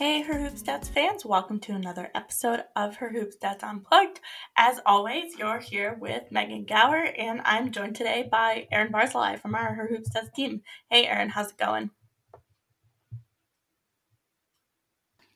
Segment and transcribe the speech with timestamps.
[0.00, 4.20] Hey, Her Hoop Stats fans, welcome to another episode of Her Hoop Stats Unplugged.
[4.56, 9.54] As always, you're here with Megan Gauer, and I'm joined today by Aaron Barzilai from
[9.54, 10.62] our Her Hoop Stats team.
[10.88, 11.90] Hey, Aaron, how's it going?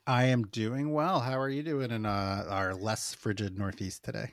[0.07, 1.21] I am doing well.
[1.21, 4.33] How are you doing in uh, our less frigid Northeast today?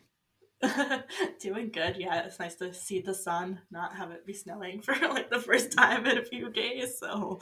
[1.40, 1.95] Doing good.
[1.98, 5.40] Yeah, it's nice to see the sun, not have it be snowing for like the
[5.40, 6.97] first time in a few days.
[6.97, 7.40] So,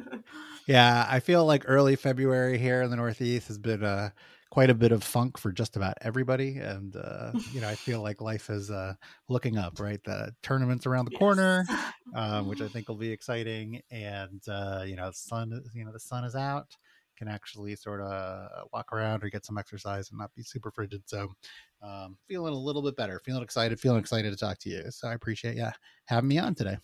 [0.66, 4.10] yeah, I feel like early February here in the Northeast has been uh,
[4.50, 8.02] quite a bit of funk for just about everybody, and uh, you know, I feel
[8.02, 8.94] like life is uh,
[9.28, 9.78] looking up.
[9.80, 11.18] Right, the tournaments around the yes.
[11.18, 11.64] corner,
[12.14, 15.92] um, which I think will be exciting, and uh, you know, the sun, you know,
[15.92, 16.76] the sun is out
[17.18, 21.02] can actually sort of walk around or get some exercise and not be super frigid.
[21.06, 21.32] So,
[21.82, 24.84] um, feeling a little bit better, feeling excited, feeling excited to talk to you.
[24.90, 25.68] So, I appreciate you
[26.06, 26.78] having me on today.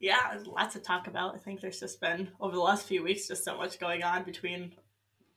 [0.00, 1.34] Yeah, lots to talk about.
[1.34, 4.24] I think there's just been over the last few weeks just so much going on
[4.24, 4.72] between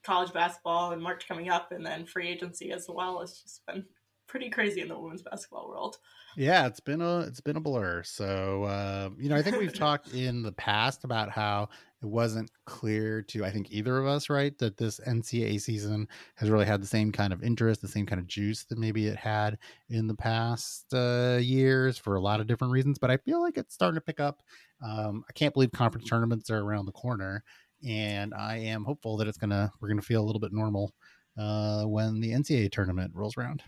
[0.03, 3.21] college basketball and March coming up, and then free agency as well.
[3.21, 3.85] It's just been
[4.27, 5.97] pretty crazy in the women's basketball world.
[6.37, 8.03] Yeah, it's been a it's been a blur.
[8.03, 11.69] So uh, you know, I think we've talked in the past about how
[12.01, 16.49] it wasn't clear to I think either of us, right, that this NCAA season has
[16.49, 19.17] really had the same kind of interest, the same kind of juice that maybe it
[19.17, 19.57] had
[19.89, 22.97] in the past uh, years for a lot of different reasons.
[22.97, 24.41] But I feel like it's starting to pick up.
[24.81, 27.43] Um, I can't believe conference tournaments are around the corner,
[27.85, 30.93] and I am hopeful that it's gonna we're gonna feel a little bit normal
[31.37, 33.61] uh, when the NCAA tournament rolls around.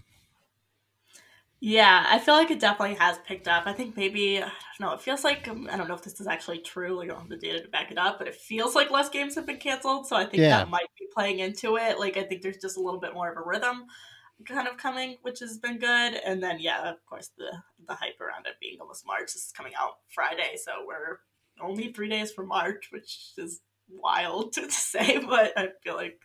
[1.63, 3.67] Yeah, I feel like it definitely has picked up.
[3.67, 4.49] I think maybe I
[4.79, 4.93] don't know.
[4.93, 6.97] It feels like um, I don't know if this is actually true.
[6.97, 9.09] Like I don't have the data to back it up, but it feels like less
[9.09, 10.07] games have been canceled.
[10.07, 10.57] So I think yeah.
[10.57, 11.99] that might be playing into it.
[11.99, 13.85] Like I think there's just a little bit more of a rhythm
[14.47, 16.15] kind of coming, which has been good.
[16.25, 17.51] And then yeah, of course the
[17.87, 19.33] the hype around it being almost March.
[19.33, 21.19] This is coming out Friday, so we're
[21.61, 26.19] only three days from March, which is wild to say, but I feel like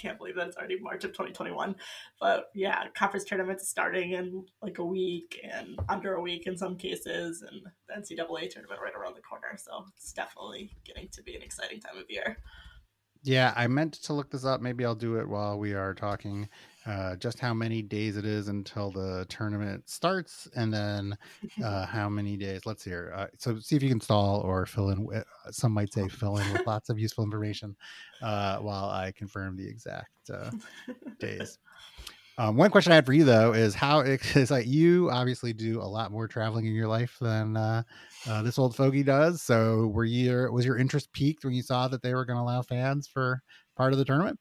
[0.00, 1.76] can't believe that it's already March of 2021.
[2.18, 6.76] But yeah, conference tournaments starting in like a week and under a week in some
[6.76, 9.56] cases, and the NCAA tournament right around the corner.
[9.56, 12.38] So it's definitely getting to be an exciting time of year.
[13.22, 14.62] Yeah, I meant to look this up.
[14.62, 16.48] Maybe I'll do it while we are talking.
[16.86, 21.16] Uh, just how many days it is until the tournament starts, and then
[21.64, 22.64] uh, how many days.
[22.64, 23.12] Let's hear.
[23.14, 25.04] Uh, so see if you can stall or fill in.
[25.04, 27.76] With, uh, some might say fill in with lots of useful information
[28.22, 30.50] uh, while I confirm the exact uh,
[31.18, 31.58] days.
[32.38, 35.82] Um, one question I had for you though is how is like you obviously do
[35.82, 37.82] a lot more traveling in your life than uh,
[38.26, 39.42] uh, this old fogey does.
[39.42, 42.42] So were you was your interest peaked when you saw that they were going to
[42.42, 43.42] allow fans for
[43.76, 44.38] part of the tournament?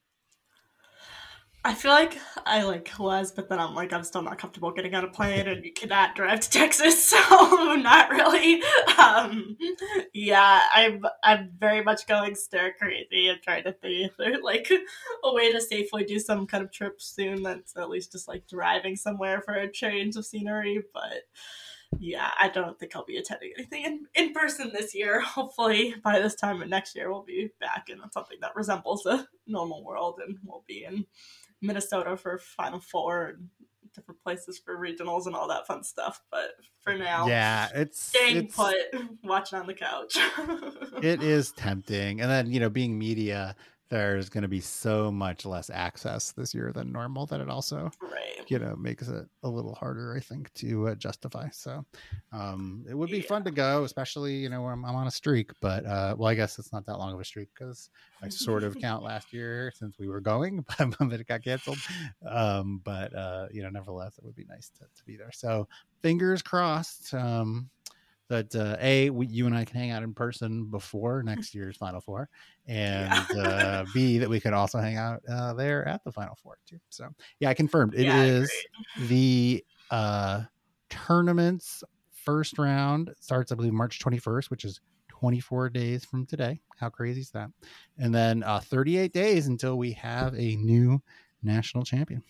[1.66, 4.96] I feel like I like was, but then I'm like I'm still not comfortable getting
[4.96, 8.62] on a plane, and you cannot drive to Texas, so not really.
[8.98, 9.58] Um,
[10.14, 14.72] yeah, I'm I'm very much going stir crazy and trying to think there's like
[15.24, 17.44] a way to safely do some kind of trip soon.
[17.44, 21.24] That's at least just like driving somewhere for a change of scenery, but
[21.98, 25.20] yeah, I don't think I'll be attending anything in, in person this year.
[25.26, 29.84] Hopefully, by this time next year, we'll be back in something that resembles a normal
[29.84, 31.06] world, and we'll be in
[31.62, 33.50] Minnesota for Final Four and
[33.94, 36.22] different places for regionals and all that fun stuff.
[36.32, 38.76] But for now, yeah, it's staying it's, put,
[39.24, 40.16] watching on the couch.
[41.04, 43.56] it is tempting, and then you know, being media,
[43.90, 47.92] there's going to be so much less access this year than normal that it also
[48.02, 48.44] right.
[48.48, 51.84] you know makes it a little harder i think to uh, justify so
[52.32, 53.28] um it would be yeah.
[53.28, 56.36] fun to go especially you know I'm, I'm, on a streak but uh well i
[56.36, 57.90] guess it's not that long of a streak because
[58.22, 61.80] i sort of count last year since we were going but it got canceled
[62.28, 65.68] um but uh you know nevertheless it would be nice to, to be there so
[66.02, 67.70] fingers crossed um
[68.30, 71.76] that uh, a we, you and I can hang out in person before next year's
[71.78, 72.30] Final Four,
[72.68, 73.42] and yeah.
[73.42, 76.80] uh, b that we could also hang out uh, there at the Final Four too.
[76.90, 77.10] So
[77.40, 78.52] yeah, I confirmed it yeah, is
[78.96, 79.08] great.
[79.10, 80.44] the uh,
[80.90, 81.84] tournament's
[82.24, 84.80] first round starts I believe March twenty first, which is
[85.20, 86.62] 24 days from today.
[86.80, 87.50] How crazy is that?
[87.98, 91.02] And then uh, 38 days until we have a new
[91.44, 92.24] national champion.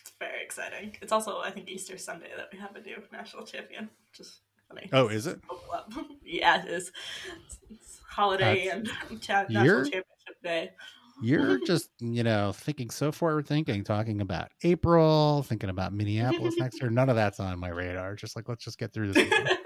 [0.00, 0.96] It's very exciting.
[1.02, 4.88] It's also, I think, Easter Sunday that we have a new national champion, Just funny.
[4.92, 5.40] Oh, is it?
[6.24, 6.92] yeah, it is.
[7.44, 10.70] It's, it's holiday That's, and cha- national championship day.
[11.22, 16.80] You're just, you know, thinking so forward thinking, talking about April, thinking about Minneapolis next
[16.80, 16.90] year.
[16.90, 18.14] None of that's on my radar.
[18.16, 19.32] Just like, let's just get through this.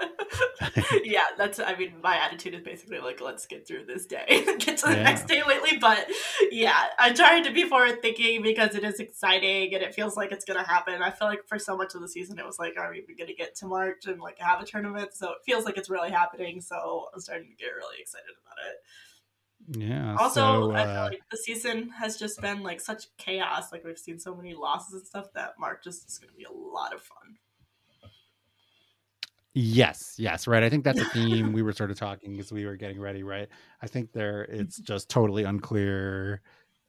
[1.05, 1.59] yeah, that's.
[1.59, 4.25] I mean, my attitude is basically like, let's get through this day,
[4.59, 5.03] get to the yeah.
[5.03, 5.79] next day lately.
[5.79, 6.07] But
[6.51, 10.33] yeah, I'm trying to be forward thinking because it is exciting and it feels like
[10.33, 11.03] it's gonna happen.
[11.03, 13.17] I feel like for so much of the season, it was like, are we even
[13.17, 15.15] gonna get to March and like have a tournament?
[15.15, 16.61] So it feels like it's really happening.
[16.61, 18.77] So I'm starting to get really excited about it.
[19.69, 20.17] Yeah.
[20.19, 20.75] Also, so, uh...
[20.75, 23.73] I feel uh, like the season has just been like such chaos.
[23.73, 26.45] Like we've seen so many losses and stuff that March is just going to be
[26.45, 27.37] a lot of fun.
[29.55, 30.63] Yes, yes, right.
[30.63, 33.23] I think that's a theme we were sort of talking as we were getting ready,
[33.25, 33.49] right?
[33.83, 34.85] I think there it's mm-hmm.
[34.93, 36.41] just totally unclear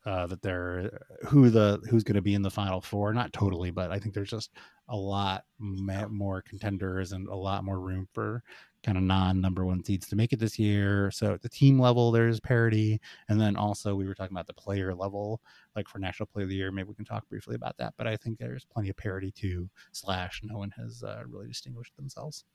[0.06, 3.14] uh, that they're who the who's going to be in the final four.
[3.14, 4.52] Not totally, but I think there's just
[4.90, 8.44] a lot more contenders and a lot more room for
[8.84, 11.12] kind of non number one seeds to make it this year.
[11.12, 13.00] So at the team level, there's parity,
[13.30, 15.42] and then also we were talking about the player level,
[15.76, 16.72] like for National Player of the Year.
[16.72, 17.94] Maybe we can talk briefly about that.
[17.98, 19.70] But I think there's plenty of parity too.
[19.92, 22.46] Slash, no one has uh, really distinguished themselves.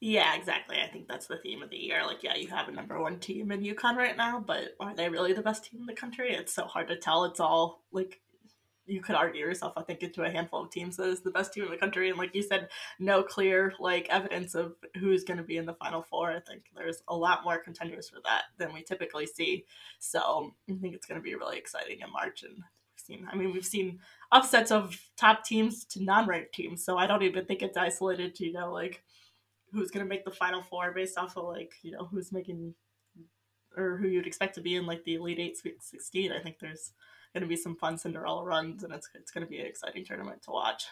[0.00, 0.76] Yeah, exactly.
[0.82, 2.04] I think that's the theme of the year.
[2.04, 5.08] Like, yeah, you have a number one team in UConn right now, but are they
[5.08, 6.30] really the best team in the country?
[6.30, 7.24] It's so hard to tell.
[7.24, 8.20] It's all like
[8.86, 11.52] you could argue yourself, I think, into a handful of teams that is the best
[11.52, 12.10] team in the country.
[12.10, 15.74] And like you said, no clear like evidence of who's going to be in the
[15.74, 16.30] final four.
[16.30, 19.64] I think there's a lot more contenders for that than we typically see.
[19.98, 22.42] So I think it's going to be really exciting in March.
[22.42, 22.64] And we've
[22.96, 24.00] seen, I mean, we've seen
[24.32, 26.84] upsets of top teams to non-ranked teams.
[26.84, 29.02] So I don't even think it's isolated to you know like
[29.72, 32.74] who's going to make the final four based off of like you know who's making
[33.76, 36.58] or who you'd expect to be in like the elite eight sweet 16 i think
[36.60, 36.92] there's
[37.34, 40.04] going to be some fun cinderella runs and it's, it's going to be an exciting
[40.04, 40.86] tournament to watch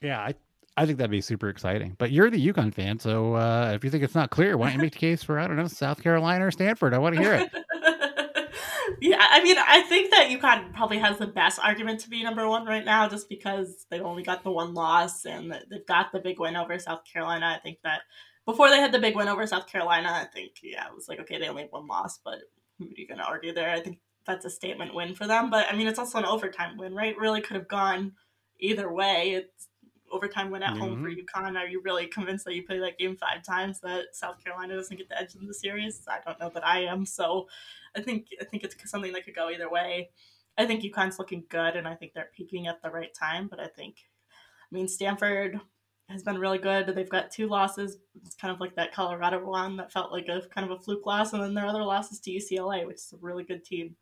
[0.00, 0.34] yeah i
[0.78, 1.96] I think that'd be super exciting.
[1.98, 4.76] But you're the UConn fan, so uh, if you think it's not clear, why don't
[4.76, 6.94] you make the case for I don't know South Carolina or Stanford?
[6.94, 7.50] I want to hear it.
[9.00, 12.48] yeah, I mean, I think that UConn probably has the best argument to be number
[12.48, 16.20] one right now, just because they've only got the one loss and they've got the
[16.20, 17.56] big win over South Carolina.
[17.56, 18.02] I think that
[18.46, 21.18] before they had the big win over South Carolina, I think yeah, it was like
[21.20, 22.38] okay, they only have one loss, but
[22.78, 23.70] who are you going to argue there?
[23.70, 25.50] I think that's a statement win for them.
[25.50, 27.18] But I mean, it's also an overtime win, right?
[27.18, 28.12] Really could have gone
[28.60, 29.32] either way.
[29.32, 29.68] It's
[30.12, 30.80] overtime win at mm-hmm.
[30.80, 31.40] home for mm-hmm.
[31.42, 31.56] UConn.
[31.56, 34.96] Are you really convinced that you play that game five times that South Carolina doesn't
[34.96, 36.02] get the edge in the series?
[36.08, 37.04] I don't know that I am.
[37.04, 37.48] So
[37.96, 40.10] I think I think it's something that could go either way.
[40.56, 43.46] I think UConn's looking good, and I think they're peaking at the right time.
[43.48, 43.96] But I think,
[44.30, 45.60] I mean, Stanford
[46.08, 46.86] has been really good.
[46.86, 47.98] They've got two losses.
[48.24, 51.06] It's kind of like that Colorado one that felt like a kind of a fluke
[51.06, 53.94] loss, and then their other losses to UCLA, which is a really good team.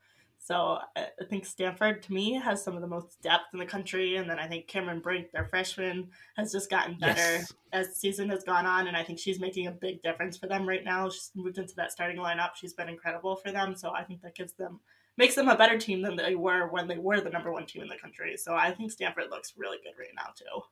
[0.46, 4.14] So I think Stanford, to me, has some of the most depth in the country.
[4.14, 7.52] And then I think Cameron Brink, their freshman, has just gotten better yes.
[7.72, 8.86] as the season has gone on.
[8.86, 11.08] And I think she's making a big difference for them right now.
[11.08, 12.50] She's moved into that starting lineup.
[12.54, 13.74] She's been incredible for them.
[13.74, 14.78] So I think that gives them
[15.16, 17.82] makes them a better team than they were when they were the number one team
[17.82, 18.36] in the country.
[18.36, 20.62] So I think Stanford looks really good right now too.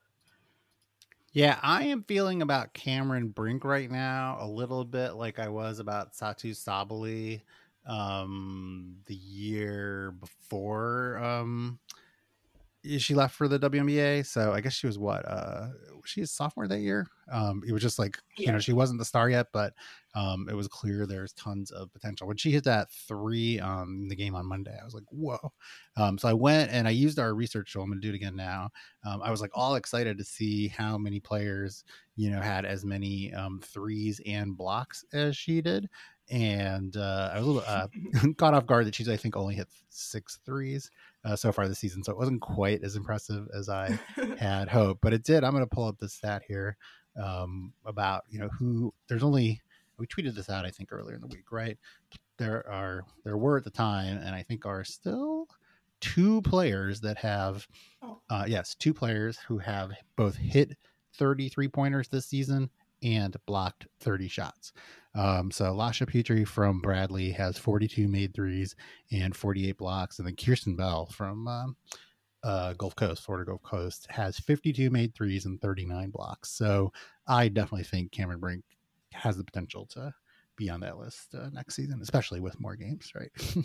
[1.33, 5.81] Yeah, I am feeling about Cameron Brink right now a little bit like I was
[5.81, 7.41] about Satu Sabally
[7.87, 11.79] um, the year before um,
[12.99, 14.27] she left for the WNBA.
[14.27, 15.69] So I guess she was what uh,
[16.05, 17.07] she a sophomore that year.
[17.33, 18.47] Um, it was just like yeah.
[18.47, 19.73] you know she wasn't the star yet, but
[20.15, 22.27] um, it was clear there's tons of potential.
[22.27, 25.53] When she hit that three um the game on Monday, I was like, whoa.
[25.97, 27.83] Um, so I went and I used our research tool.
[27.83, 28.71] I'm gonna do it again now.
[29.07, 31.85] Um, I was like all excited to see how many players
[32.17, 35.89] you know had as many um threes and blocks as she did
[36.31, 37.87] and uh, I was a little uh,
[38.39, 40.91] caught off guard that she's I think only hit six threes
[41.25, 43.99] uh, so far this season, so it wasn't quite as impressive as I
[44.39, 45.45] had hoped, but it did.
[45.45, 46.77] I'm going to pull up the stat here
[47.23, 48.93] um, about you know who.
[49.09, 49.61] There's only
[49.99, 51.79] we tweeted this out I think earlier in the week, right?
[52.39, 55.49] There are there were at the time, and I think are still
[56.01, 57.67] two players that have
[58.03, 58.21] oh.
[58.29, 60.77] uh, yes two players who have both hit
[61.17, 62.69] 33 pointers this season
[63.05, 64.73] and blocked 30 shots.
[65.15, 68.75] Um, so Lasha Petree from Bradley has 42 made threes
[69.13, 70.19] and 48 blocks.
[70.19, 71.77] And then Kierstan Bell from um,
[72.43, 76.51] uh, Gulf Coast, Florida Gulf Coast, has 52 made threes and 39 blocks.
[76.51, 76.93] So
[77.29, 78.65] I definitely think Cameron Brink
[79.13, 80.13] has the potential to
[80.57, 83.31] be on that list uh, next season, especially with more games, right?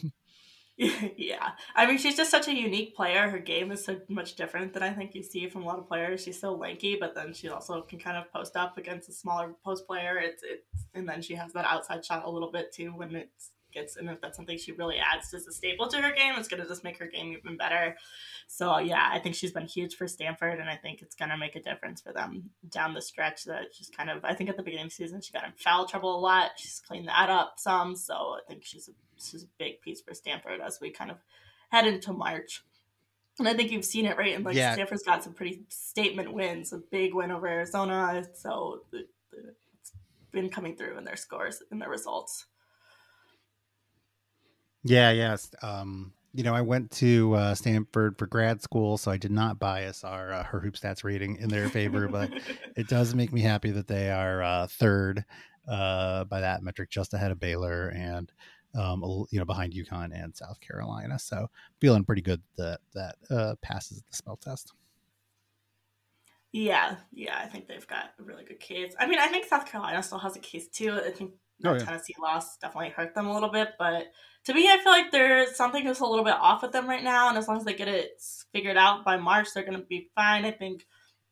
[1.18, 1.50] yeah.
[1.76, 3.30] I mean, she's just such a unique player.
[3.30, 5.90] Her game is so much different than I think you see from a lot of
[5.90, 6.24] players.
[6.24, 9.54] She's so lanky, but then she also can kind of post up against a smaller
[9.64, 10.18] post player.
[10.18, 13.30] It's it's and then she has that outside shot a little bit too when it
[13.72, 16.48] gets and if that's something she really adds as a staple to her game, it's
[16.48, 17.96] gonna just make her game even better.
[18.48, 21.56] So yeah, I think she's been huge for Stanford and I think it's gonna make
[21.56, 24.64] a difference for them down the stretch that she's kind of I think at the
[24.64, 26.52] beginning of the season she got in foul trouble a lot.
[26.58, 28.92] She's cleaned that up some, so I think she's a
[29.34, 31.18] is a big piece for Stanford as we kind of
[31.72, 32.64] head into March.
[33.38, 34.36] And I think you've seen it, right?
[34.36, 34.74] And like yeah.
[34.74, 38.26] Stanford's got some pretty statement wins, a big win over Arizona.
[38.34, 39.94] So it's
[40.32, 42.46] been coming through in their scores and their results.
[44.84, 45.52] Yeah, yes.
[45.62, 49.60] Um, you know, I went to uh, Stanford for grad school, so I did not
[49.60, 52.30] bias our uh, her hoop stats rating in their favor, but
[52.76, 55.26] it does make me happy that they are uh, third
[55.68, 58.32] uh, by that metric, just ahead of Baylor and
[58.76, 61.18] um, you know, behind UConn and South Carolina.
[61.18, 61.50] So
[61.82, 64.74] feeling pretty good that that uh, passes the spell test.
[66.52, 68.94] Yeah, yeah, I think they've got really good case.
[69.00, 70.94] I mean, I think South Carolina still has a case too.
[70.94, 71.32] I think
[71.66, 71.80] oh, yeah.
[71.80, 74.08] Tennessee loss definitely hurt them a little bit, but
[74.46, 77.04] to me, I feel like there's something that's a little bit off with them right
[77.04, 77.30] now.
[77.30, 80.10] And as long as they get it figured out by March, they're going to be
[80.16, 80.46] fine.
[80.46, 80.86] I think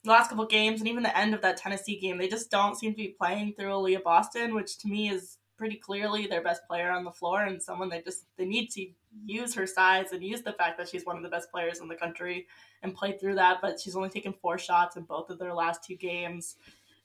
[0.04, 2.78] the last couple games and even the end of that Tennessee game, they just don't
[2.78, 6.62] seem to be playing through Aliyah Boston, which to me is pretty clearly their best
[6.68, 8.86] player on the floor and someone they just they need to
[9.26, 11.88] use her size and use the fact that she's one of the best players in
[11.88, 12.46] the country
[12.84, 13.58] and play through that.
[13.62, 16.56] But she's only taken four shots in both of their last two games.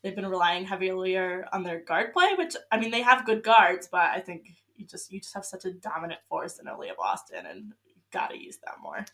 [0.03, 3.89] They've been relying heavily on their guard play, which I mean they have good guards,
[3.91, 7.47] but I think you just you just have such a dominant force in Aliyah Boston
[7.47, 9.05] and you gotta use that more.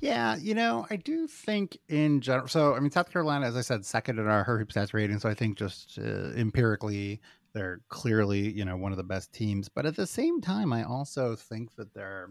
[0.00, 2.48] Yeah, you know, I do think in general.
[2.48, 5.18] So, I mean, South Carolina, as I said, second in our hoop stats rating.
[5.18, 7.20] So, I think just uh, empirically,
[7.52, 9.68] they're clearly, you know, one of the best teams.
[9.68, 12.30] But at the same time, I also think that they're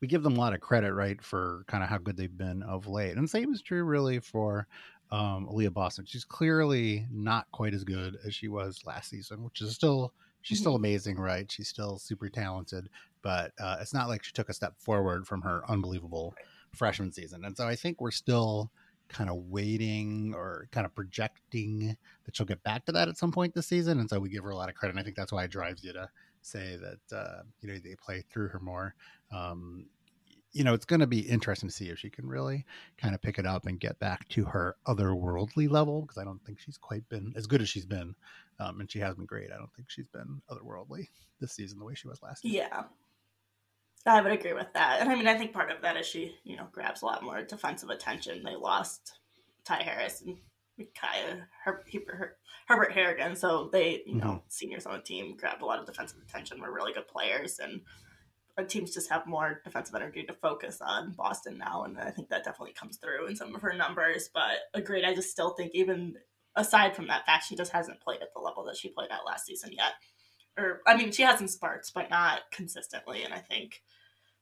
[0.00, 2.62] we give them a lot of credit, right, for kind of how good they've been
[2.62, 3.16] of late.
[3.16, 4.66] And same is true really for
[5.10, 6.04] um Aliyah Boston.
[6.06, 10.12] She's clearly not quite as good as she was last season, which is still
[10.42, 10.84] she's still mm-hmm.
[10.84, 11.50] amazing, right?
[11.50, 12.88] She's still super talented,
[13.22, 16.34] but uh, it's not like she took a step forward from her unbelievable
[16.74, 17.44] freshman season.
[17.44, 18.70] And so I think we're still
[19.08, 23.32] kind of waiting or kind of projecting that she'll get back to that at some
[23.32, 24.00] point this season.
[24.00, 24.92] And so we give her a lot of credit.
[24.92, 26.08] And I think that's why it drives you to
[26.42, 28.94] say that, uh, you know, they play through her more.
[29.32, 29.86] Um,
[30.52, 32.64] you know, it's going to be interesting to see if she can really
[32.96, 36.44] kind of pick it up and get back to her otherworldly level because I don't
[36.44, 38.14] think she's quite been as good as she's been.
[38.60, 39.52] Um, and she has been great.
[39.52, 41.08] I don't think she's been otherworldly
[41.40, 42.68] this season the way she was last year.
[42.70, 42.84] Yeah.
[44.06, 45.00] I would agree with that.
[45.00, 47.22] And I mean, I think part of that is she, you know, grabs a lot
[47.22, 48.42] more defensive attention.
[48.42, 49.18] They lost
[49.64, 50.38] Ty Harris and
[50.94, 52.36] Kaya Her- Her-
[52.68, 54.46] Herbert Harrigan, so they, you know, mm-hmm.
[54.48, 56.60] seniors on the team grabbed a lot of defensive attention.
[56.60, 57.80] Were really good players, and
[58.64, 62.44] teams just have more defensive energy to focus on Boston now, and I think that
[62.44, 64.30] definitely comes through in some of her numbers.
[64.32, 66.16] But agreed, I just still think even
[66.56, 69.26] aside from that fact, she just hasn't played at the level that she played at
[69.26, 69.92] last season yet.
[70.58, 73.22] Or I mean, she has in sparks, but not consistently.
[73.22, 73.82] And I think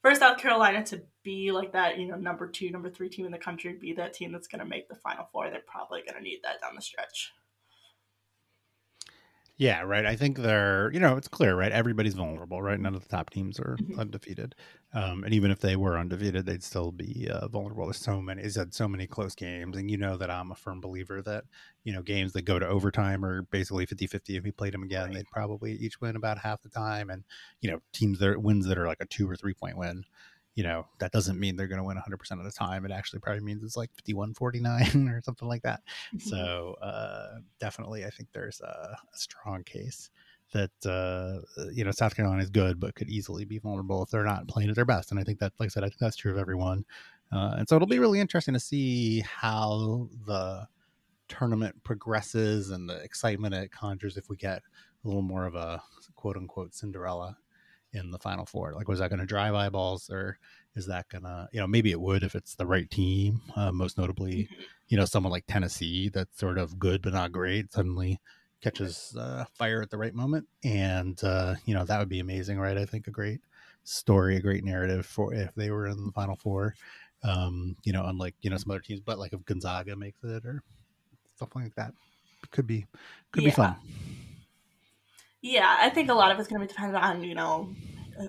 [0.01, 3.33] for South Carolina to be like that, you know, number two, number three team in
[3.33, 6.17] the country, be that team that's going to make the Final Four, they're probably going
[6.17, 7.33] to need that down the stretch.
[9.59, 10.05] Yeah, right.
[10.05, 11.73] I think they're, you know, it's clear, right?
[11.73, 12.79] Everybody's vulnerable, right?
[12.79, 13.99] None of the top teams are mm-hmm.
[13.99, 14.55] undefeated.
[14.93, 17.87] Um, and even if they were undefeated, they'd still be uh, vulnerable.
[17.87, 19.79] There's so many, he's had so many close games.
[19.79, 21.45] And you know that I'm a firm believer that,
[21.85, 24.37] you know, games that go to overtime are basically 50 50.
[24.37, 25.15] If we played them again, right.
[25.15, 27.09] they'd probably each win about half the time.
[27.09, 27.25] And,
[27.63, 30.05] you know, teams that wins that are like a two or three point win,
[30.57, 32.87] you know, that doesn't mean they're going to win 100% of the time.
[32.87, 35.83] It actually probably means it's like 51 49 or something like that.
[36.19, 40.11] So, uh, definitely, I think there's a, a strong case
[40.55, 44.25] that, uh, you know, South Carolina is good, but could easily be vulnerable if they're
[44.25, 45.11] not playing at their best.
[45.11, 46.87] And I think that, like I said, I think that's true of everyone.
[47.31, 50.67] Uh, and so it'll be really interesting to see how the
[51.29, 54.63] tournament progresses and the excitement it conjures if we get
[55.05, 55.83] a little more of a
[56.15, 57.37] quote unquote Cinderella
[57.93, 58.73] in the final four.
[58.75, 60.38] Like, was that going to drive eyeballs or
[60.75, 63.73] is that going to, you know, maybe it would if it's the right team, uh,
[63.73, 64.62] most notably, mm-hmm.
[64.88, 68.21] you know, someone like Tennessee that's sort of good but not great suddenly
[68.61, 70.47] catches uh, fire at the right moment.
[70.64, 72.76] And, uh, you know, that would be amazing, right?
[72.76, 73.40] I think a great
[73.85, 76.75] story, a great narrative for if they were in the final four.
[77.23, 80.45] Um, you know, unlike, you know, some other teams, but like if Gonzaga makes it
[80.45, 80.62] or
[81.38, 81.93] something like that.
[82.50, 82.87] Could be
[83.33, 83.49] could yeah.
[83.49, 83.76] be fun.
[85.47, 87.73] Yeah, I think a lot of it's going to be dependent on you know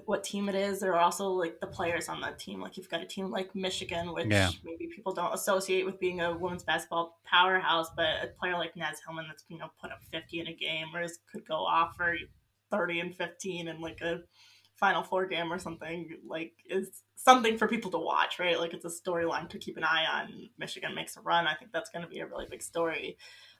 [0.06, 0.80] what team it is.
[0.80, 2.62] There are also like the players on that team.
[2.62, 4.52] Like you've got a team like Michigan, which yeah.
[4.64, 9.00] maybe people don't associate with being a women's basketball powerhouse, but a player like Naz
[9.04, 12.16] Hillmon that's you know put up fifty in a game, or could go off for
[12.70, 14.20] thirty and fifteen in like a
[14.76, 18.60] Final Four game or something like is something for people to watch, right?
[18.60, 20.50] Like it's a storyline to keep an eye on.
[20.60, 21.48] Michigan makes a run.
[21.48, 23.18] I think that's going to be a really big story.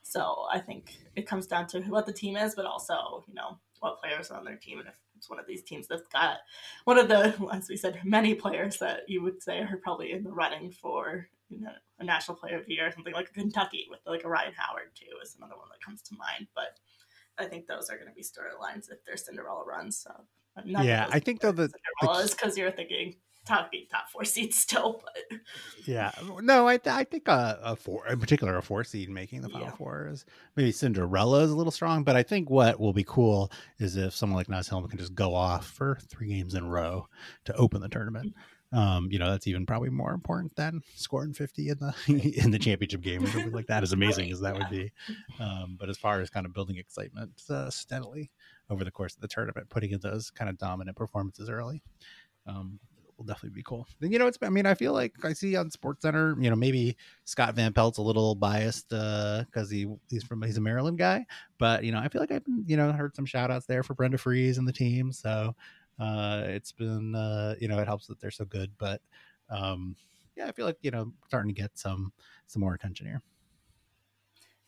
[0.10, 3.58] So I think it comes down to what the team is, but also you know
[3.80, 6.38] what players are on their team, and if it's one of these teams that's got
[6.86, 10.24] one of the, as we said, many players that you would say are probably in
[10.24, 14.00] the running for you know a national player of the year, something like Kentucky with
[14.06, 16.80] like a Rhyne Howard too is another one that comes to mind, but.
[17.40, 19.96] I think those are going to be storylines if they're Cinderella runs.
[19.96, 20.10] So
[20.66, 21.70] yeah, I think though that
[22.20, 23.14] is because you're thinking
[23.48, 25.40] top top four seeds still, but
[25.86, 26.12] yeah,
[26.42, 29.68] no, I I think a, a, four in particular a four seed making the final
[29.68, 29.76] yeah.
[29.76, 30.26] four is
[30.56, 34.14] maybe Cinderella is a little strong, but I think what will be cool is if
[34.14, 37.08] someone like Naz Hillmon can just go off for three games in a row
[37.46, 38.34] to open the tournament.
[38.74, 41.94] Um, you know, that's even probably more important than scoring 50 in the
[42.44, 43.82] in the championship game or something like that.
[43.82, 44.60] As amazing right, as that yeah.
[44.60, 44.92] would be.
[45.40, 48.30] Um, but as far as kind of building excitement uh, steadily,
[48.70, 51.82] over the course of the tournament, putting in those kind of dominant performances early.
[52.46, 52.80] Um,
[53.18, 53.88] will definitely be cool.
[54.00, 56.50] Then you know, it's I mean, I feel like I see on Sports Center, you
[56.50, 56.96] know, maybe
[57.26, 61.26] Scott Van Pelt's a little biased because uh, he he's from he's a Maryland guy,
[61.58, 63.94] but you know, I feel like I've you know heard some shout outs there for
[63.94, 65.56] Brenda Frese and the team, so
[66.00, 69.02] uh, it's been uh, you know it helps that they're so good, but
[69.50, 69.96] um,
[70.36, 72.12] yeah, I feel like you know starting to get some
[72.48, 73.22] some more attention here.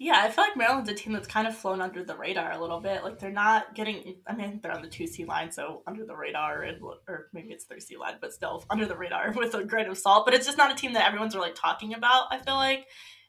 [0.02, 2.62] Yeah, I feel like Maryland's a team that's kind of flown under the radar a
[2.62, 3.04] little bit.
[3.04, 4.16] Like they're not getting.
[4.26, 7.50] I mean, they're on the two C line, so under the radar, and or maybe
[7.50, 10.24] it's three C line, but still under the radar with a grain of salt.
[10.24, 12.28] But it's just not a team that everyone's really talking about.
[12.32, 12.86] I feel like,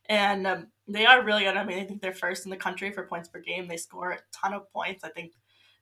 [0.08, 1.56] and um, they are really good.
[1.56, 3.66] I mean, I think they're first in the country for points per game.
[3.66, 5.02] They score a ton of points.
[5.02, 5.32] I think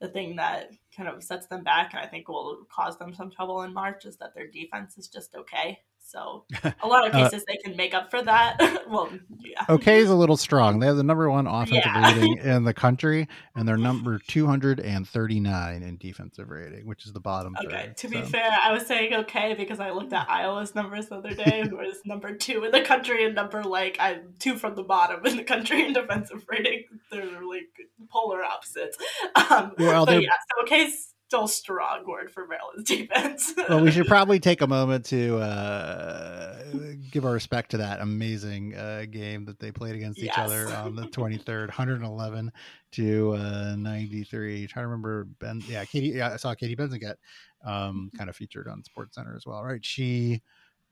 [0.00, 3.30] the thing that kind of sets them back, and I think will cause them some
[3.30, 5.80] trouble in March, is that their defense is just okay.
[6.08, 6.46] So
[6.82, 8.56] a lot of uh, cases uh, they can make up for that.
[8.88, 9.66] well, yeah.
[9.68, 10.78] Okay is a little strong.
[10.78, 12.14] They have the number one offensive yeah.
[12.14, 16.86] rating in the country, and they're number two hundred and thirty nine in defensive rating,
[16.86, 17.54] which is the bottom.
[17.62, 17.88] Okay.
[17.88, 18.10] Third, to so.
[18.10, 21.66] be fair, I was saying okay because I looked at Iowa's numbers the other day,
[21.68, 25.26] who was number two in the country and number like I'm two from the bottom
[25.26, 26.84] in the country in defensive rating.
[27.10, 27.68] They're like
[28.10, 28.96] polar opposites.
[29.34, 33.52] Um, well, but yeah, so okay's still strong word for Maryland's defense.
[33.68, 36.62] well, we should probably take a moment to uh,
[37.10, 40.32] give our respect to that amazing uh, game that they played against yes.
[40.32, 42.50] each other on the 23rd, 111
[42.92, 44.66] to uh, 93.
[44.68, 45.62] Trying to remember Ben.
[45.68, 46.08] Yeah, Katie.
[46.08, 47.18] Yeah, I saw Katie Benzan get
[47.62, 49.62] um, kind of featured on Sports Center as well.
[49.62, 50.40] Right, she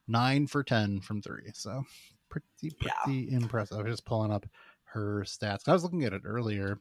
[0.06, 1.50] nine for 10 from three.
[1.54, 1.82] So
[2.28, 3.38] pretty pretty yeah.
[3.38, 3.78] impressive.
[3.78, 4.44] I was just pulling up
[4.84, 5.66] her stats.
[5.66, 6.78] I was looking at it earlier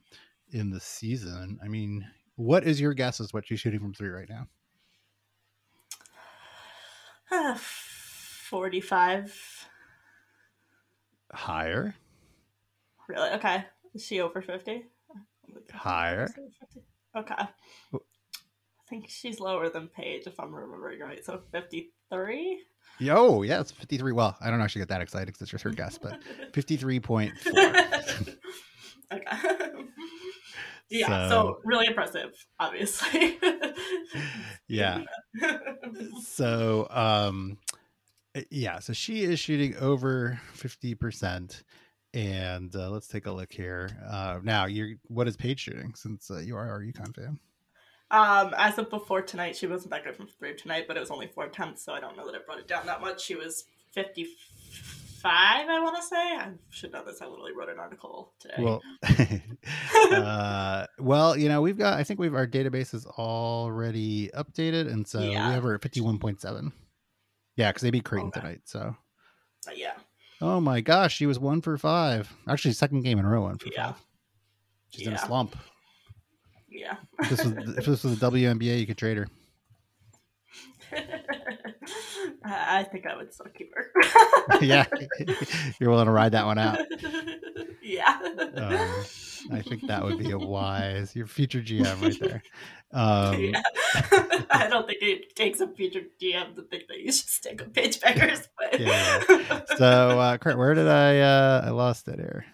[0.52, 1.58] in the season.
[1.64, 4.46] I mean, what is your guess as what she's shooting from three right now?
[7.30, 9.68] Uh, 45.
[11.32, 11.94] Higher.
[13.08, 13.30] Really?
[13.30, 13.64] Okay.
[13.94, 14.84] Is she over 50?
[15.72, 16.28] Higher.
[17.16, 17.34] Okay.
[17.34, 17.48] I
[18.88, 21.24] think she's lower than Paige, if I'm remembering right.
[21.24, 22.62] So 53?
[22.98, 24.12] Yo, yeah, it's 53.
[24.12, 26.20] Well, I don't actually get that excited because it's just her guess, but
[26.52, 28.36] 53.4.
[29.12, 29.86] okay.
[30.90, 33.38] Yeah, so, so really impressive, obviously.
[34.68, 35.02] yeah.
[36.24, 37.58] so um
[38.34, 41.62] eh, yeah, so she is shooting over 50%
[42.14, 43.90] and uh, let's take a look here.
[44.08, 47.38] Uh now, you're what is Paige shooting since uh, you are a UConn fan?
[48.10, 51.10] Um, as of before tonight, she wasn't that good from three tonight, but it was
[51.10, 53.20] only four attempts, so I don't know that it brought it down that much.
[53.20, 54.28] She was 50
[55.20, 56.16] five, I want to say.
[56.16, 57.20] I should know this.
[57.20, 58.54] I literally wrote an article today.
[58.58, 58.82] Well,
[60.12, 61.98] uh, well, you know, we've got.
[61.98, 65.48] I think we've our database is already updated, and so yeah.
[65.48, 66.72] we have her at fifty one point seven.
[67.56, 68.40] Yeah, because they beat Creighton okay.
[68.40, 68.60] tonight.
[68.64, 68.96] So.
[69.66, 69.94] Uh, yeah.
[70.40, 72.32] Oh my gosh, she was one for five.
[72.48, 73.92] Actually, second game in a row, one for yeah.
[73.92, 74.02] five.
[74.90, 75.08] She's yeah.
[75.08, 75.56] in a slump.
[76.68, 76.96] Yeah.
[77.20, 79.28] if, this was, if this was the WNBA, you could trade her.
[82.46, 84.60] I think I would still keep her.
[84.60, 84.86] yeah,
[85.80, 86.78] you're willing to ride that one out.
[87.82, 88.18] Yeah.
[88.56, 89.04] Um,
[89.52, 92.42] I think that would be a wise your future GM right there.
[92.92, 93.62] Um, yeah.
[94.50, 97.72] I don't think it takes a future GM to think that you should stick with
[97.72, 98.48] Paige Bueckers.
[98.58, 99.60] But yeah.
[99.76, 101.20] So, uh, Kurt, where did I?
[101.20, 102.44] Uh, I lost it here.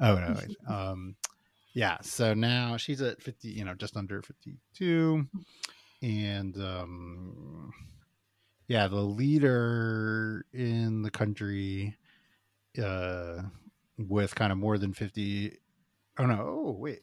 [0.00, 0.34] Oh no.
[0.36, 0.56] Wait.
[0.68, 1.14] Um,
[1.72, 1.98] yeah.
[2.02, 3.50] So now she's at fifty.
[3.50, 5.26] You know, just under fifty-two,
[6.02, 7.72] and um,
[8.68, 11.96] yeah, the leader in the country,
[12.82, 13.42] uh,
[13.98, 15.58] with kind of more than fifty.
[16.18, 16.40] Oh no!
[16.40, 17.00] Oh wait.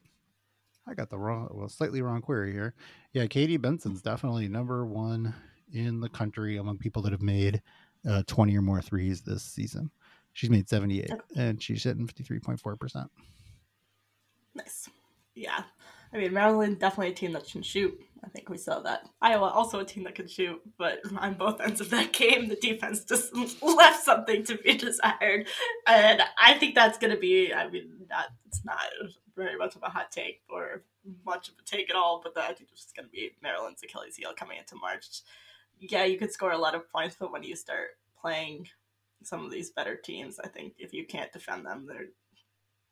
[0.87, 2.73] I got the wrong, well, slightly wrong query here.
[3.13, 5.33] Yeah, Katie Benzan's definitely number one
[5.71, 7.61] in the country among people that have made
[8.07, 9.89] uh, 20 or more threes this season.
[10.33, 13.07] She's made 78 and she's hitting 53.4%.
[14.55, 14.89] Nice.
[15.35, 15.63] Yeah.
[16.11, 17.99] I mean, Maryland definitely a team that can shoot.
[18.23, 19.07] I think we saw that.
[19.21, 22.55] Iowa also a team that can shoot, but on both ends of that game, the
[22.55, 25.47] defense just left something to be desired,
[25.87, 27.53] and I think that's going to be.
[27.53, 28.77] I mean, not it's not
[29.35, 30.83] very much of a hot take or
[31.25, 33.83] much of a take at all, but I think it's just going to be Maryland's
[33.83, 35.07] Achilles heel coming into March.
[35.79, 37.89] Yeah, you could score a lot of points, but when you start
[38.21, 38.67] playing
[39.23, 42.07] some of these better teams, I think if you can't defend them, they're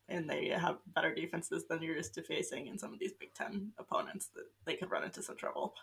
[0.08, 3.34] and they have better defenses than you're used to facing in some of these Big
[3.34, 5.74] Ten opponents that they could run into some trouble.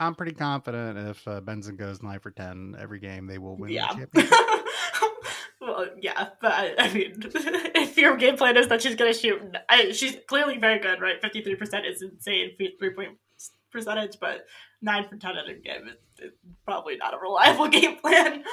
[0.00, 3.70] I'm pretty confident if uh, Benzan goes nine for ten every game, they will win
[3.70, 3.92] yeah.
[5.60, 9.18] well, yeah, but I, I, mean, if your game plan is that she's going to
[9.18, 11.20] shoot, I, she's clearly very good, right?
[11.20, 13.18] Fifty three percent is insane three point
[13.72, 14.46] percentage, but
[14.80, 16.32] nine for ten in a game is, is
[16.64, 18.44] probably not a reliable game plan.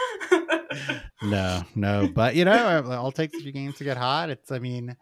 [1.21, 2.53] no, no, but you know,
[2.89, 4.29] I'll take a few games to get hot.
[4.29, 4.95] It's, I mean,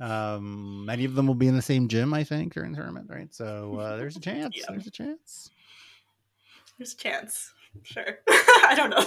[0.00, 3.08] um, many of them will be in the same gym, I think, during the tournament,
[3.08, 3.32] right?
[3.34, 4.56] So uh, there's a chance.
[4.56, 4.66] Yeah.
[4.68, 5.50] There's a chance.
[6.78, 7.52] There's a chance.
[7.84, 8.18] Sure.
[8.28, 9.04] I don't know.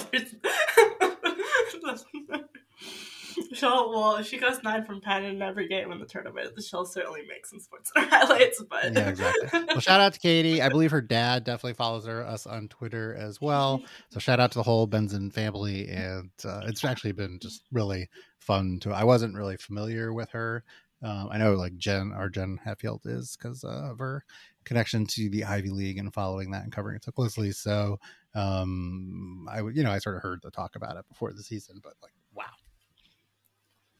[3.53, 6.85] she'll well, if she goes nine from ten in every game in the tournament, she'll
[6.85, 8.63] certainly make some sports highlights.
[8.69, 9.63] But yeah, exactly.
[9.67, 10.61] Well, shout out to Katie.
[10.61, 13.83] I believe her dad definitely follows her us on Twitter as well.
[14.09, 18.09] So shout out to the whole Benzan family, and uh, it's actually been just really
[18.39, 18.91] fun to.
[18.91, 20.63] I wasn't really familiar with her.
[21.01, 24.23] Um, I know like Jen, our Jen Hatfield is because uh, of her
[24.63, 27.51] connection to the Ivy League and following that and covering it so closely.
[27.51, 27.99] So
[28.33, 31.43] um, I would, you know, I sort of heard the talk about it before the
[31.43, 32.11] season, but like,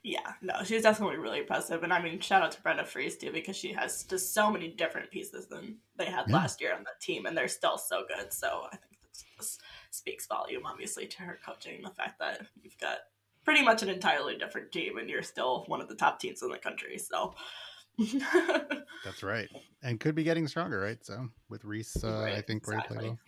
[0.06, 1.82] yeah, no, she's definitely really impressive.
[1.82, 4.68] And I mean, shout out to Brenda Frese too, because she has just so many
[4.68, 6.36] different pieces than they had yeah.
[6.36, 8.32] last year on that team, and they're still so good.
[8.32, 9.00] So I think
[9.40, 9.58] this
[9.90, 11.82] speaks volume, obviously, to her coaching.
[11.82, 13.00] The fact that you've got
[13.46, 16.50] pretty much an entirely different team, and you're still one of the top teams in
[16.50, 17.00] the country.
[17.00, 17.34] So
[19.04, 19.50] that's right,
[19.82, 21.04] and could be getting stronger, right?
[21.04, 22.96] So with Reese, uh, right, I think exactly.
[22.96, 23.20] very well.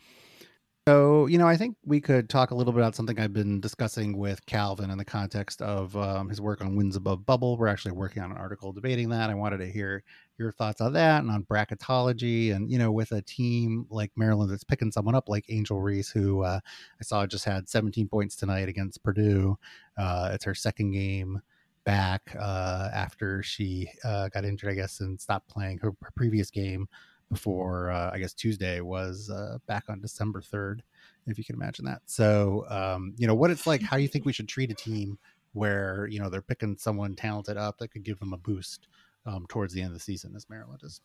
[0.87, 3.59] So, you know, I think we could talk a little bit about something I've been
[3.59, 7.57] discussing with Calvin in the context of um, his work on Wins Above Bubble.
[7.57, 9.29] We're actually working on an article debating that.
[9.29, 10.01] I wanted to hear
[10.37, 12.55] your thoughts on that and on bracketology.
[12.55, 16.09] And, you know, with a team like Maryland that's picking someone up like Angel Reese,
[16.09, 19.59] who uh, I saw just had 17 points tonight against Purdue.
[19.97, 21.41] Uh, it's her second game
[21.83, 26.49] back uh, after she uh, got injured, I guess, and stopped playing her, her previous
[26.49, 26.87] game
[27.31, 30.79] before uh, I guess Tuesday was uh, back on December 3rd,
[31.25, 32.01] if you can imagine that.
[32.05, 35.17] So, um, you know, what it's like, how you think we should treat a team
[35.53, 38.87] where, you know, they're picking someone talented up that could give them a boost
[39.25, 41.01] um, towards the end of the season as Maryland is.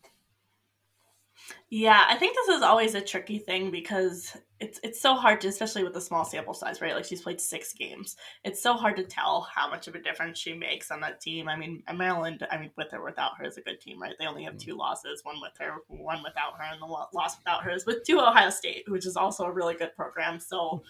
[1.70, 5.48] Yeah, I think this is always a tricky thing because it's it's so hard to,
[5.48, 6.94] especially with the small sample size, right?
[6.94, 8.16] Like she's played six games.
[8.44, 11.48] It's so hard to tell how much of a difference she makes on that team.
[11.48, 14.14] I mean, Maryland, I mean, with or without her is a good team, right?
[14.18, 14.60] They only have mm.
[14.60, 18.04] two losses, one with her, one without her, and the loss without her is with
[18.04, 20.38] two Ohio State, which is also a really good program.
[20.38, 20.82] So,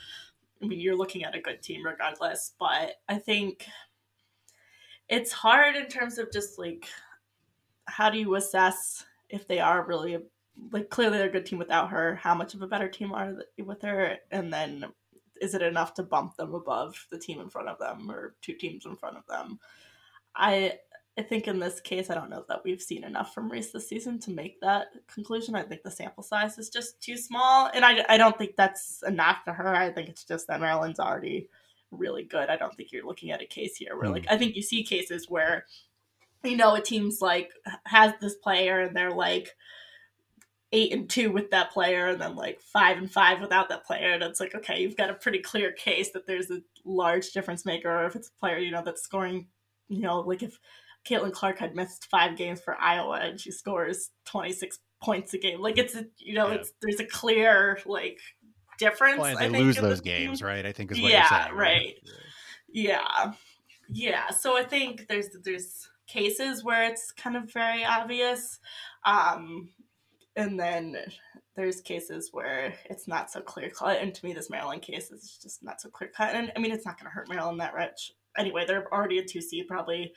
[0.62, 2.54] I mean, you're looking at a good team regardless.
[2.58, 3.66] But I think
[5.08, 6.86] it's hard in terms of just like
[7.86, 10.18] how do you assess if they are really
[10.70, 12.16] like clearly they're a good team without her.
[12.16, 14.16] How much of a better team are they with her?
[14.30, 14.86] And then
[15.40, 18.54] is it enough to bump them above the team in front of them or two
[18.54, 19.58] teams in front of them?
[20.36, 20.78] I
[21.18, 23.86] I think in this case, I don't know that we've seen enough from Reese this
[23.86, 25.54] season to make that conclusion.
[25.54, 29.02] I think the sample size is just too small, and I, I don't think that's
[29.06, 29.74] a knock to her.
[29.74, 31.50] I think it's just that Maryland's already
[31.90, 32.48] really good.
[32.48, 34.12] I don't think you're looking at a case here where, mm.
[34.12, 35.66] like, I think you see cases where,
[36.44, 37.50] you know, a team's like
[37.84, 39.54] has this player and they're like
[40.72, 44.12] eight and two with that player and then like five and five without that player
[44.12, 47.66] and it's like okay you've got a pretty clear case that there's a large difference
[47.66, 49.46] maker or if it's a player you know that's scoring
[49.88, 50.58] you know like if
[51.04, 55.60] Caitlin Clark had missed five games for Iowa and she scores 26 points a game
[55.60, 56.54] like it's a, you know yeah.
[56.54, 58.18] it's there's a clear like
[58.78, 60.46] difference well, they lose those games team.
[60.46, 61.58] right I think is what yeah, saying, right?
[61.58, 61.94] right
[62.68, 63.32] yeah
[63.90, 68.58] yeah so I think there's there's cases where it's kind of very obvious
[69.04, 69.68] um
[70.36, 70.96] and then
[71.54, 74.00] there's cases where it's not so clear cut.
[74.00, 76.34] And to me, this Maryland case is just not so clear cut.
[76.34, 78.64] And I mean, it's not going to hurt Maryland that much anyway.
[78.66, 80.12] They're already a two seed, probably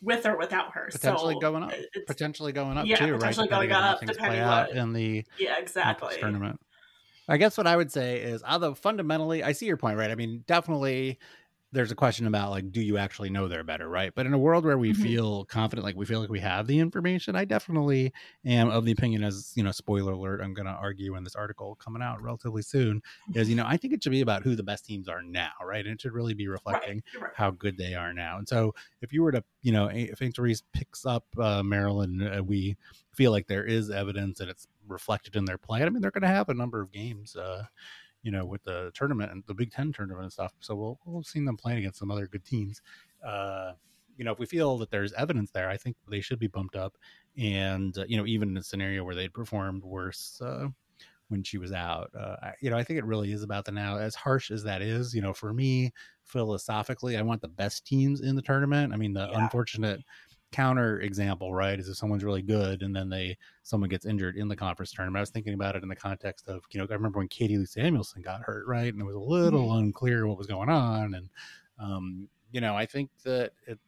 [0.00, 0.88] with or without her.
[0.90, 1.72] Potentially so going up.
[2.06, 3.68] Potentially going up yeah, too, potentially right?
[3.68, 6.58] going up depending what in the yeah exactly tournament.
[7.28, 10.10] I guess what I would say is, although fundamentally, I see your point, right?
[10.10, 11.18] I mean, definitely
[11.72, 14.38] there's a question about like do you actually know they're better right but in a
[14.38, 15.02] world where we mm-hmm.
[15.02, 18.12] feel confident like we feel like we have the information i definitely
[18.44, 21.34] am of the opinion as you know spoiler alert i'm going to argue in this
[21.34, 23.02] article coming out relatively soon
[23.34, 25.50] is you know i think it should be about who the best teams are now
[25.64, 27.22] right and it should really be reflecting right.
[27.22, 27.32] Right.
[27.34, 30.62] how good they are now and so if you were to you know if St.
[30.72, 32.76] picks up uh, maryland uh, we
[33.12, 36.22] feel like there is evidence that it's reflected in their play i mean they're going
[36.22, 37.64] to have a number of games uh,
[38.26, 40.52] you know, with the tournament and the Big Ten tournament and stuff.
[40.58, 42.82] So we'll we'll see them playing against some other good teams.
[43.24, 43.74] Uh,
[44.16, 46.74] you know, if we feel that there's evidence there, I think they should be bumped
[46.74, 46.96] up.
[47.38, 50.66] And uh, you know, even in a scenario where they'd performed worse uh,
[51.28, 53.96] when she was out, uh, you know, I think it really is about the now.
[53.96, 55.92] As harsh as that is, you know, for me
[56.24, 58.92] philosophically, I want the best teams in the tournament.
[58.92, 59.40] I mean, the yeah.
[59.40, 60.00] unfortunate
[60.52, 64.48] counter example, right, is if someone's really good and then they someone gets injured in
[64.48, 65.18] the conference tournament.
[65.18, 67.58] I was thinking about it in the context of, you know, I remember when Katie
[67.58, 69.78] Lou Samuelson got hurt, right, and it was a little mm-hmm.
[69.78, 71.28] unclear what was going on, and
[71.78, 73.78] um, you know, I think that it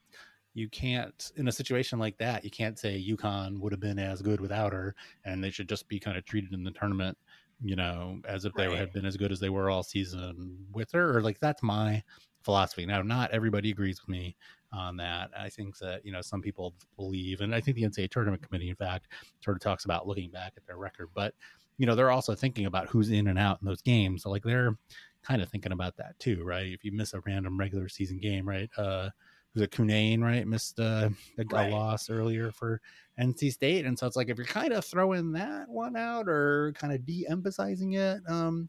[0.58, 4.20] you can't in a situation like that you can't say UConn would have been as
[4.20, 4.94] good without her
[5.24, 7.16] and they should just be kind of treated in the tournament
[7.62, 8.68] you know as if right.
[8.68, 11.62] they had been as good as they were all season with her or like that's
[11.62, 12.02] my
[12.42, 14.34] philosophy now not everybody agrees with me
[14.72, 15.30] on that.
[15.38, 18.70] I think that you know some people believe, and I think the NCAA tournament committee,
[18.70, 19.08] in fact,
[19.40, 21.34] sort of talks about looking back at their record, but
[21.78, 24.22] you know they're also thinking about who's in and out in those games.
[24.22, 24.76] So like they're
[25.22, 26.66] kind of thinking about that too, right?
[26.66, 28.70] If you miss a random regular season game, right?
[28.76, 29.10] Uh,
[29.54, 30.46] who's a Cunane, right?
[30.46, 31.72] Missed uh, a, right.
[31.72, 32.80] loss earlier for
[33.20, 36.72] NC State, and so it's like if you're kind of throwing that one out or
[36.76, 38.68] kind of de-emphasizing it, um,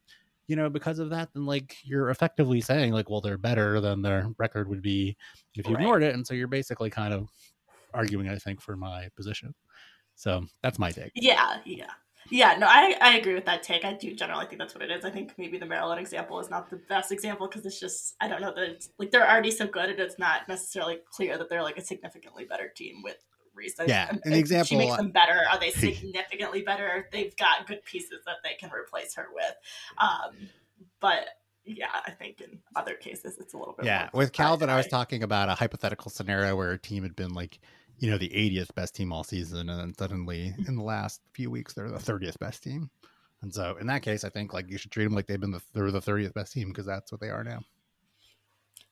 [0.49, 4.01] you know, because of that, then like you're effectively saying like, well, they're better than
[4.01, 5.15] their record would be
[5.53, 5.81] if you right.
[5.81, 7.29] ignored it, and so you're basically kind of
[7.93, 9.53] arguing, I think, for my position.
[10.15, 11.12] So that's my take.
[11.13, 11.91] Yeah, yeah.
[12.31, 13.85] Yeah, no, I, I agree with that take.
[13.85, 15.05] I do generally think that's what it is.
[15.05, 18.27] I think maybe the Maryland example is not the best example because it's just I
[18.27, 21.49] don't know that it's like they're already so good and it's not necessarily clear that
[21.49, 23.17] they're like a significantly better team with
[23.88, 24.65] Yeah, an example.
[24.67, 25.41] She makes them better.
[25.52, 27.08] Are they significantly better?
[27.12, 29.56] They've got good pieces that they can replace her with.
[29.98, 30.50] Um,
[31.00, 31.28] but
[31.65, 33.86] yeah, I think in other cases it's a little bit.
[33.86, 37.34] Yeah, with Calvin, I was talking about a hypothetical scenario where a team had been
[37.34, 37.60] like,
[37.98, 41.52] you know, the 80th best team all season, and then suddenly in the last few
[41.52, 42.89] weeks they're the 30th best team.
[43.41, 45.52] And so in that case, I think like you should treat them like they've been
[45.52, 47.62] the they're the 30th best team because that's what they are now.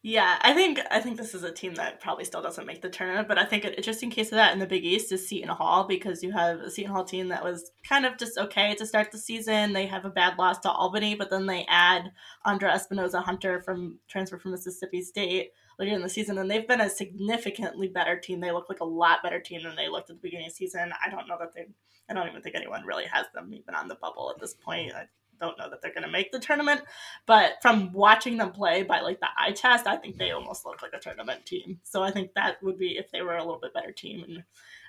[0.10, 2.88] Yeah, I think I think this is a team that probably still doesn't make the
[2.88, 5.50] tournament, but I think an interesting case of that in the Big East is Seton
[5.50, 8.86] Hall because you have a Seton Hall team that was kind of just okay to
[8.86, 9.74] start the season.
[9.74, 12.14] They have a bad loss to Albany, but then they add
[12.46, 16.80] Andra Espinoza Hunter from transfer from Mississippi State later in the season, and they've been
[16.80, 18.40] a significantly better team.
[18.40, 20.56] They look like a lot better team than they looked at the beginning of the
[20.56, 20.94] season.
[21.06, 21.66] I don't know that they
[22.10, 24.94] I don't even think anyone really has them even on the bubble at this point.
[24.96, 25.08] I,
[25.40, 26.82] don't know that they're going to make the tournament,
[27.26, 30.82] but from watching them play by like the eye test, I think they almost look
[30.82, 31.80] like a tournament team.
[31.84, 34.44] So I think that would be if they were a little bit better team and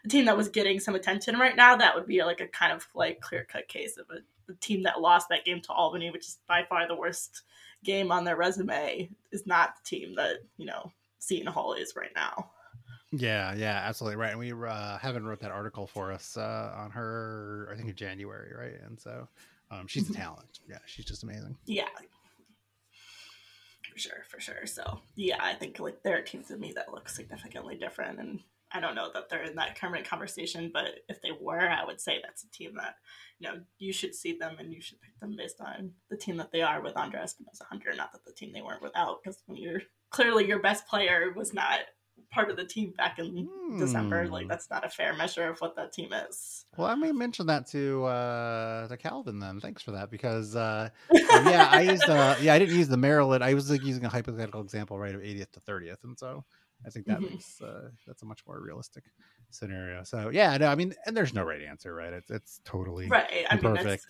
[0.05, 1.77] a team that was getting some attention right now.
[1.77, 4.83] That would be like a kind of like clear cut case of a, a team
[4.85, 7.43] that lost that game to Albany, which is by far the worst
[7.85, 9.11] game on their resume.
[9.33, 12.51] Is not the team that you know Seton Hall is right now.
[13.11, 14.31] Yeah, yeah, absolutely right.
[14.31, 17.95] And we uh, haven't wrote that article for us uh, on her, I think in
[17.95, 18.79] January, right?
[18.87, 19.27] And so
[19.71, 20.61] um, she's a talent.
[20.69, 21.57] Yeah, she's just amazing.
[21.67, 21.89] Yeah,
[23.93, 24.67] for sure, for sure.
[24.67, 28.41] So yeah, I think like there are teams to me that look significantly different, and
[28.73, 32.01] I don't know that they're in that current conversation, but if they were, I would
[32.01, 32.97] say that's a team that
[33.39, 36.37] you know you should see them and you should pick them based on the team
[36.37, 39.43] that they are with Andra Espinoza Hunter, not that the team they weren't without, because
[39.47, 41.81] when you're clearly your best player was not
[42.31, 43.79] part of the team back in hmm.
[43.79, 44.29] December.
[44.29, 44.49] Like hmm.
[44.49, 46.65] that's not a fair measure of what that team is.
[46.77, 49.61] Well, I may mention that to uh to Calvin then.
[49.61, 53.43] Thanks for that because uh yeah, I used uh yeah, I didn't use the Maryland.
[53.43, 56.45] I was like using a hypothetical example right of 80th to 30th and so
[56.87, 57.35] I think that mm-hmm.
[57.35, 59.05] makes uh, that's a much more realistic
[59.51, 60.05] scenario.
[60.05, 62.13] So yeah, no, I mean, and there's no right answer, right?
[62.13, 63.47] It's it's totally right.
[63.51, 64.07] I mean, perfect.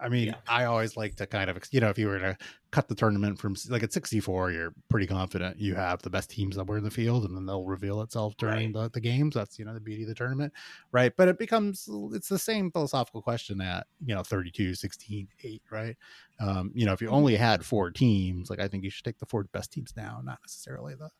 [0.00, 0.34] I mean, yeah.
[0.48, 2.36] I always like to kind of, you know, if you were to
[2.72, 6.56] cut the tournament from like at 64, you're pretty confident you have the best teams
[6.56, 8.82] that were in the field and then they'll reveal itself during right.
[8.82, 9.34] the, the games.
[9.34, 10.52] That's, you know, the beauty of the tournament.
[10.90, 11.12] Right.
[11.16, 15.96] But it becomes, it's the same philosophical question at, you know, 32, 16, 8, right?
[16.40, 17.16] Um, you know, if you mm-hmm.
[17.16, 20.20] only had four teams, like I think you should take the four best teams now,
[20.24, 21.10] not necessarily the,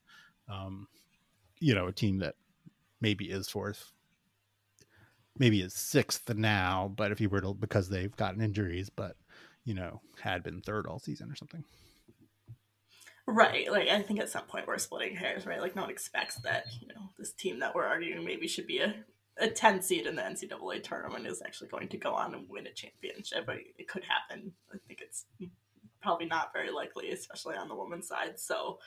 [0.52, 0.88] um,
[1.60, 2.34] you know, a team that
[3.00, 3.92] maybe is fourth
[5.38, 9.16] maybe is sixth now, but if you were to because they've gotten injuries, but
[9.64, 11.64] you know, had been third all season or something.
[13.26, 13.70] Right.
[13.70, 15.60] Like I think at some point we're splitting hairs, right?
[15.60, 18.80] Like no one expects that, you know, this team that we're arguing maybe should be
[18.80, 18.94] a,
[19.38, 22.66] a 10 seed in the NCAA tournament is actually going to go on and win
[22.66, 23.46] a championship.
[23.46, 24.52] But it could happen.
[24.72, 25.24] I think it's
[26.02, 28.38] probably not very likely, especially on the women's side.
[28.38, 28.78] So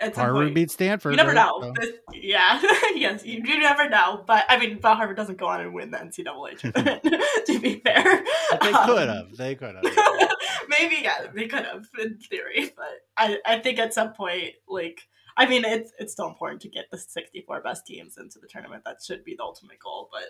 [0.00, 1.12] Harvard beat Stanford.
[1.12, 1.50] You never right?
[1.60, 1.72] know.
[1.80, 1.92] So.
[2.12, 2.60] yeah,
[2.94, 4.22] yes, you, you, never know.
[4.26, 7.02] But I mean, but Harvard doesn't go on and win the NCAA tournament.
[7.46, 9.36] to be fair, but they um, could have.
[9.36, 10.30] They could have.
[10.68, 12.72] maybe yeah, they could have in theory.
[12.76, 15.00] But I, I think at some point, like,
[15.36, 18.84] I mean, it's it's still important to get the sixty-four best teams into the tournament.
[18.84, 20.10] That should be the ultimate goal.
[20.12, 20.24] But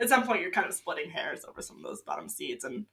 [0.00, 2.86] at some point, you're kind of splitting hairs over some of those bottom seeds and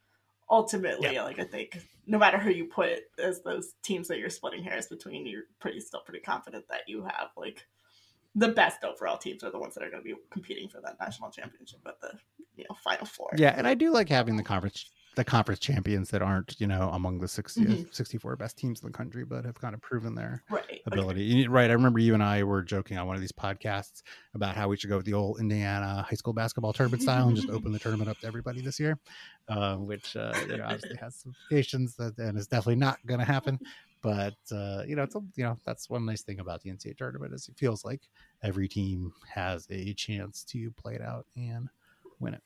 [0.50, 1.24] ultimately yeah.
[1.24, 4.88] like i think no matter who you put as those teams that you're splitting hairs
[4.88, 7.66] between you're pretty still pretty confident that you have like
[8.36, 10.98] the best overall teams are the ones that are going to be competing for that
[11.00, 12.12] national championship at the
[12.56, 16.10] you know final four yeah and i do like having the conference the conference champions
[16.10, 17.84] that aren't you know among the 60, mm-hmm.
[17.92, 20.82] 64 best teams in the country but have kind of proven their right.
[20.86, 21.48] ability okay.
[21.48, 24.04] right i remember you and i were joking on one of these podcasts
[24.36, 27.36] about how we should go with the old indiana high school basketball tournament style and
[27.36, 28.98] just open the tournament up to everybody this year
[29.50, 33.20] uh, which uh, you know, obviously has some implications that, and is definitely not going
[33.20, 33.60] to happen
[34.02, 36.96] but uh, you know it's a, you know that's one nice thing about the ncaa
[36.96, 38.02] tournament is it feels like
[38.44, 41.68] every team has a chance to play it out and
[42.20, 42.44] win it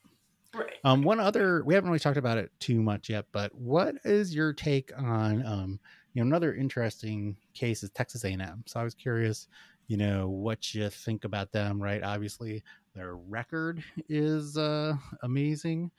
[0.56, 0.74] Right.
[0.84, 4.36] Um, one other, we haven't really talked about it too much yet, but what is
[4.36, 5.80] your take on, um,
[6.14, 8.64] you know, another interesting case is Texas A&M.
[8.68, 9.48] So I was curious,
[9.88, 12.04] you know, what you think about them, right?
[12.04, 12.64] Obviously,
[12.96, 15.90] their record is uh, amazing,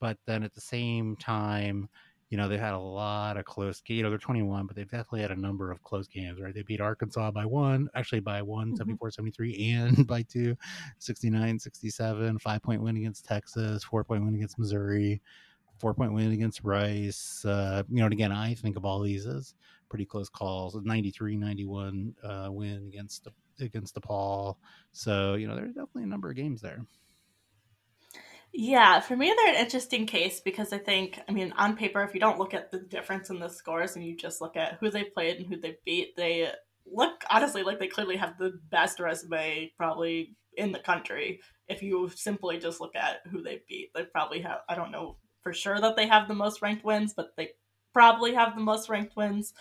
[0.00, 1.88] but then at the same time,
[2.30, 3.98] you know, they've had a lot of close games.
[3.98, 6.54] You know, they're 21, but they've definitely had a number of close games, right?
[6.54, 8.76] They beat Arkansas by one, actually by one, mm-hmm.
[8.76, 10.56] 74 73, and by two,
[10.98, 15.20] 69 67, five point win against Texas, four point win against Missouri,
[15.78, 17.44] four point win against Rice.
[17.44, 19.54] Uh, you know, and again, I think of all these as
[19.88, 23.26] pretty close calls 93 91 uh, win against
[23.58, 24.54] against DePaul.
[24.92, 26.86] So, you know, there's definitely a number of games there.
[28.52, 32.14] Yeah, for me, they're an interesting case because I think, I mean, on paper, if
[32.14, 34.90] you don't look at the difference in the scores and you just look at who
[34.90, 36.50] they played and who they beat, they
[36.84, 41.40] look honestly like they clearly have the best resume probably in the country.
[41.68, 45.16] If you simply just look at who they beat, they probably have, I don't know
[45.42, 47.50] for sure that they have the most ranked wins, but they
[47.92, 49.54] probably have the most ranked wins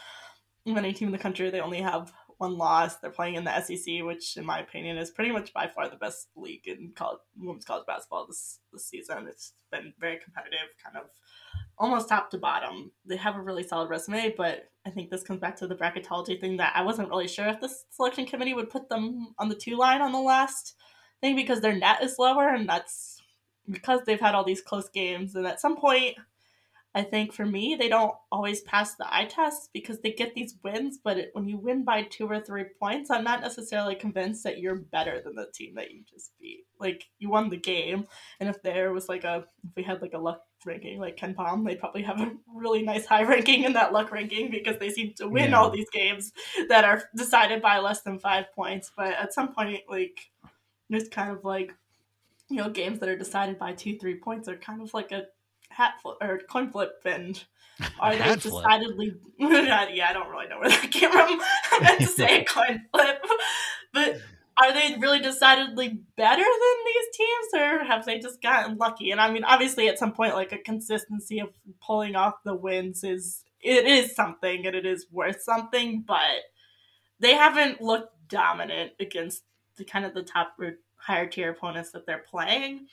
[0.65, 1.49] any team in the country.
[1.49, 2.95] They only have one loss.
[2.95, 5.97] They're playing in the SEC, which, in my opinion, is pretty much by far the
[5.97, 9.27] best league in college, women's college basketball this this season.
[9.27, 11.03] It's been very competitive, kind of
[11.77, 12.91] almost top to bottom.
[13.05, 16.39] They have a really solid resume, but I think this comes back to the bracketology
[16.39, 19.55] thing that I wasn't really sure if the selection committee would put them on the
[19.55, 20.75] two line on the last
[21.21, 23.21] thing because their net is lower, and that's
[23.69, 25.35] because they've had all these close games.
[25.35, 26.15] And at some point,
[26.95, 30.55] I think for me, they don't always pass the eye test because they get these
[30.63, 34.43] wins, but it, when you win by two or three points, I'm not necessarily convinced
[34.43, 36.65] that you're better than the team that you just beat.
[36.79, 38.07] Like you won the game,
[38.39, 41.65] and if there was like a, if we had like a luck ranking like KenPom,
[41.65, 45.13] they'd probably have a really nice high ranking in that luck ranking because they seem
[45.17, 45.59] to win yeah.
[45.59, 46.31] all these games
[46.69, 48.91] that are decided by less than five points.
[48.97, 50.31] But at some point, like
[50.89, 51.71] there's kind of like
[52.49, 55.25] you know games that are decided by two three points are kind of like a
[55.79, 57.45] hat flip or coin flip and
[58.01, 61.39] are they decidedly yeah i don't really know where that came from.
[61.71, 63.23] I meant to say coin flip.
[63.93, 64.19] But
[64.57, 69.11] are they really decidedly better than these teams or have they just gotten lucky?
[69.11, 71.49] And i mean obviously at some point like a consistency of
[71.81, 76.43] pulling off the wins is it is something and it is worth something but
[77.21, 79.43] they haven't looked dominant against
[79.77, 82.87] the kind of the top or higher tier opponents that they're playing.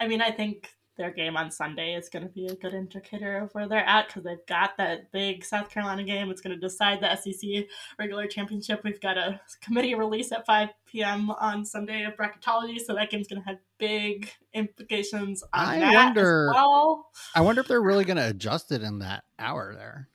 [0.00, 3.38] I mean i think their game on Sunday is going to be a good indicator
[3.38, 6.30] of where they're at because they've got that big South Carolina game.
[6.30, 7.66] It's going to decide the SEC
[7.98, 8.82] regular championship.
[8.84, 11.30] We've got a committee release at 5 p.m.
[11.30, 15.94] on Sunday of bracketology, so that game's going to have big implications on I that
[15.94, 17.10] wonder, well.
[17.34, 20.08] I wonder if they're really going to adjust it in that hour there.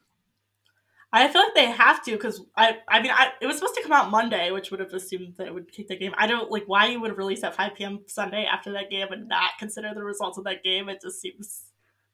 [1.12, 3.82] I feel like they have to because I I mean I, it was supposed to
[3.82, 6.14] come out Monday, which would have assumed that it would kick the game.
[6.18, 8.02] I don't like why you would release at 5 p.m.
[8.08, 10.88] Sunday after that game and not consider the results of that game.
[10.88, 11.64] It just seems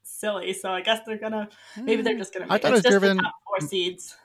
[0.04, 0.54] silly.
[0.54, 1.50] So I guess they're gonna
[1.82, 2.46] maybe they're mm, just gonna.
[2.46, 4.16] Make, I thought it was driven four seeds,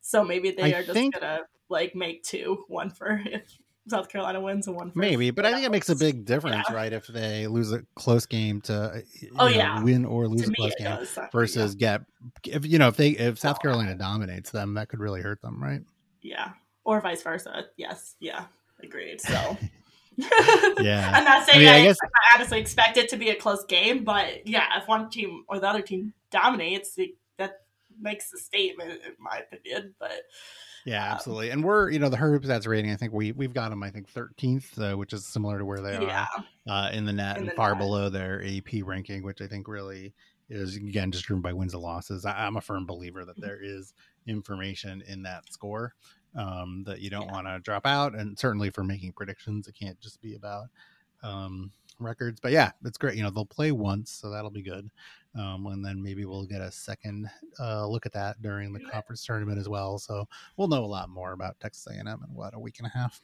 [0.00, 1.14] so maybe they I are just think...
[1.14, 3.42] gonna like make two, one for if
[3.88, 5.30] South Carolina wins and one for maybe.
[5.30, 6.74] But I think it makes a big difference, yeah.
[6.74, 6.92] right?
[6.92, 9.00] If they lose a close game to uh,
[9.38, 11.98] oh know, yeah win or lose to a close game does, versus yeah.
[11.98, 15.40] get if you know if they if South Carolina dominates them, that could really hurt
[15.42, 15.82] them, right?
[16.22, 16.50] Yeah,
[16.84, 17.66] or vice versa.
[17.76, 18.46] Yes, yeah,
[18.82, 19.20] agreed.
[19.20, 19.56] So.
[20.80, 21.12] yeah.
[21.14, 21.98] I'm not saying I, mean, I, I, guess...
[22.02, 25.58] I honestly expect it to be a close game, but yeah, if one team or
[25.60, 27.60] the other team dominates, it, that
[28.00, 29.94] makes a statement, in my opinion.
[29.98, 30.22] But
[30.86, 31.50] yeah, um, absolutely.
[31.50, 33.82] And we're, you know, the Her Hoop Stats rating, I think we we've got them,
[33.82, 36.26] I think 13th, uh, which is similar to where they yeah.
[36.68, 37.80] are uh, in the net in and the far net.
[37.80, 40.14] below their AP ranking, which I think really
[40.48, 42.24] is again just driven by wins and losses.
[42.24, 43.94] I, am a firm believer that there is
[44.28, 45.94] information in that score
[46.36, 47.32] um, that you don't yeah.
[47.32, 50.66] want to drop out, and certainly for making predictions, it can't just be about
[51.24, 52.40] um, records.
[52.40, 53.16] But yeah, it's great.
[53.16, 54.90] You know, they'll play once, so that'll be good.
[55.38, 57.28] Um, and then maybe we'll get a second
[57.60, 59.98] uh, look at that during the conference tournament as well.
[59.98, 60.26] So
[60.56, 63.20] we'll know a lot more about Texas A&M in what a week and a half.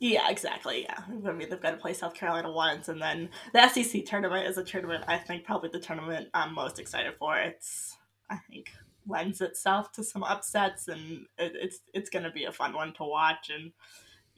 [0.00, 0.82] Yeah, exactly.
[0.82, 4.46] Yeah, I mean they've got to play South Carolina once, and then the SEC tournament
[4.46, 7.36] is a tournament I think probably the tournament I'm most excited for.
[7.36, 7.96] It's
[8.30, 8.70] I think
[9.08, 12.92] lends itself to some upsets, and it, it's it's going to be a fun one
[12.94, 13.50] to watch.
[13.50, 13.72] And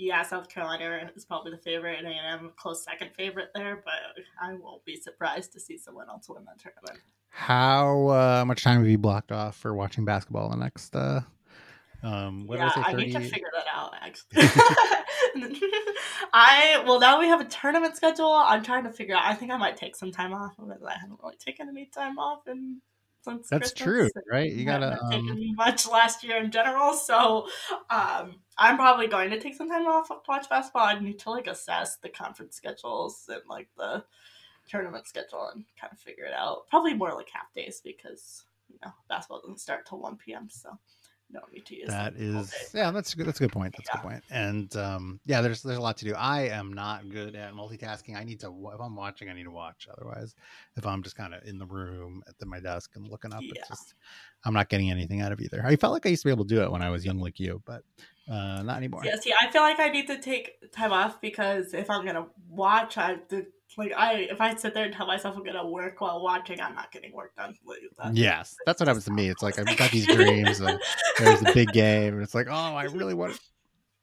[0.01, 3.83] yeah, South Carolina is probably the favorite, and A&M close second favorite there.
[3.85, 7.05] But I won't be surprised to see someone else win that tournament.
[7.29, 10.97] How uh, much time have you blocked off for watching basketball the next?
[10.97, 11.21] Uh,
[12.03, 13.93] um, yeah, I, I need to figure that out.
[14.01, 14.49] Actually,
[16.33, 18.33] I well now we have a tournament schedule.
[18.33, 19.25] I'm trying to figure out.
[19.25, 22.19] I think I might take some time off because I haven't really taken any time
[22.19, 22.81] off in
[23.23, 24.13] since that's Christmas.
[24.13, 24.53] true, right?
[24.53, 25.55] You gotta um...
[25.57, 27.49] much last year in general, so
[27.91, 30.87] um, I'm probably going to take some time off to watch basketball.
[30.87, 34.05] I need to like assess the conference schedules and like the
[34.69, 36.69] tournament schedule and kind of figure it out.
[36.69, 40.49] Probably more like half days because you know basketball doesn't start till one p.m.
[40.51, 40.79] So
[41.33, 43.89] don't need to use that is yeah that's a good that's a good point that's
[43.93, 44.01] yeah.
[44.01, 46.15] a good point and um yeah there's there's a lot to do.
[46.15, 48.17] I am not good at multitasking.
[48.17, 50.35] I need to if i'm watching i need to watch otherwise
[50.77, 53.43] if i'm just kind of in the room at the, my desk and looking up
[53.43, 53.53] yeah.
[53.55, 53.95] it's just
[54.45, 55.63] i'm not getting anything out of either.
[55.65, 57.19] I felt like i used to be able to do it when i was young
[57.19, 57.83] like you but
[58.31, 59.03] uh not anymore.
[59.05, 62.27] Yeah see i feel like i need to take time off because if i'm gonna
[62.49, 63.47] watch i have to
[63.81, 66.75] like I, if I sit there and tell myself I'm gonna work while watching, I'm
[66.75, 67.55] not getting work done.
[67.65, 69.31] Like, that's, yes, that's what happens to me.
[69.31, 70.79] It's like I've got these dreams, and
[71.19, 73.41] there's a big game, and it's like, oh, I really want,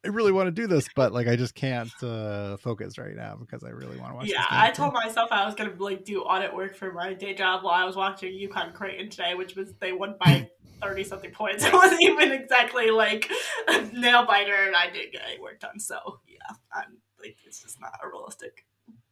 [0.04, 3.38] I really want to do this, but like I just can't uh, focus right now
[3.40, 4.28] because I really want to watch.
[4.28, 7.64] Yeah, I told myself I was gonna like do audit work for my day job
[7.64, 10.50] while I was watching UConn Creighton today, which was they won by
[10.82, 11.64] thirty something points.
[11.68, 13.30] It wasn't even exactly like
[13.68, 15.80] a nail biter, and I did get any work done.
[15.80, 18.66] So yeah, I'm like it's just not a realistic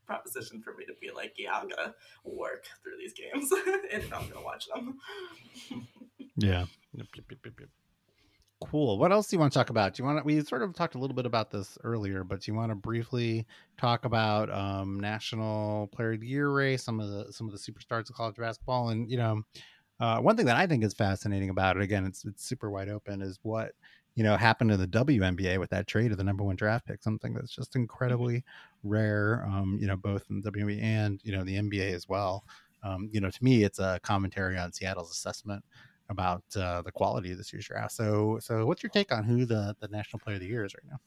[0.06, 1.94] proposition for me to be like, yeah, I'm gonna
[2.24, 3.52] work through these games
[3.92, 4.98] and I'm gonna watch them.
[6.38, 6.66] yeah.
[6.94, 7.70] Yep, yep, yep,
[8.64, 8.98] Cool.
[8.98, 9.94] What else do you want to talk about?
[9.94, 12.42] Do you want to, we sort of talked a little bit about this earlier, but
[12.42, 13.46] do you want to briefly
[13.78, 17.60] talk about um, National Player of the Year race, some of the some of the
[17.60, 19.42] superstars of college basketball, and you know,
[20.00, 22.88] uh, one thing that I think is fascinating about it, again, it's it's super wide
[22.88, 23.74] open, is what
[24.16, 27.04] you know happened to the WNBA with that trade of the number one draft pick,
[27.04, 27.82] something that's just mm-hmm.
[27.82, 28.44] incredibly
[28.84, 29.46] rare.
[29.46, 32.46] Um, you know, both in the WNBA and you know the NBA as well.
[32.84, 35.64] Um, you know, to me, it's a commentary on Seattle's assessment
[36.10, 37.92] about uh, the quality of this year's draft.
[37.94, 40.74] So, so what's your take on who the the National Player of the Year is
[40.76, 41.00] right now?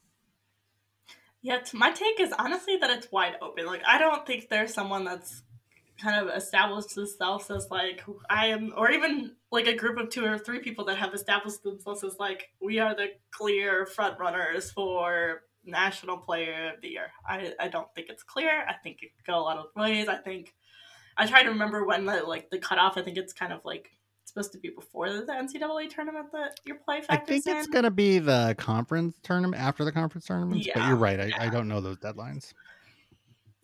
[1.40, 3.66] Yeah, my take is honestly that it's wide open.
[3.66, 5.44] Like, I don't think there's someone that's
[6.01, 10.24] kind of established themselves as like I am, or even like a group of two
[10.24, 14.70] or three people that have established themselves as like we are the clear front runners
[14.70, 17.11] for national player of the year.
[17.26, 18.64] I, I don't think it's clear.
[18.66, 20.09] I think it could go a lot of ways.
[20.09, 20.55] I think
[21.16, 22.96] I try to remember when the like the cutoff.
[22.96, 23.90] I think it's kind of like
[24.24, 27.57] supposed to be before the NCAA tournament that your play factors I think in.
[27.57, 31.18] it's going to be the conference tournament after the conference tournaments, yeah, but you're right.
[31.18, 31.42] I, yeah.
[31.42, 32.53] I don't know those deadlines.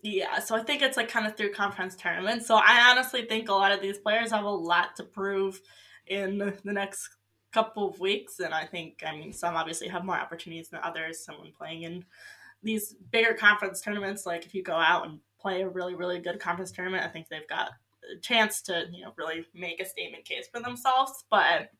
[0.06, 2.46] Yeah, so I think it's like kind of through conference tournaments.
[2.46, 5.62] So I honestly think a lot of these players have a lot to prove
[6.06, 7.08] in the next
[7.52, 8.38] couple of weeks.
[8.40, 11.24] And I think, I mean, some obviously have more opportunities than others.
[11.24, 12.04] Someone playing in
[12.62, 16.38] these bigger conference tournaments, like if you go out and play a really, really good
[16.38, 17.70] conference tournament, I think they've got
[18.14, 21.24] a chance to, you know, really make a statement case for themselves.
[21.30, 21.70] But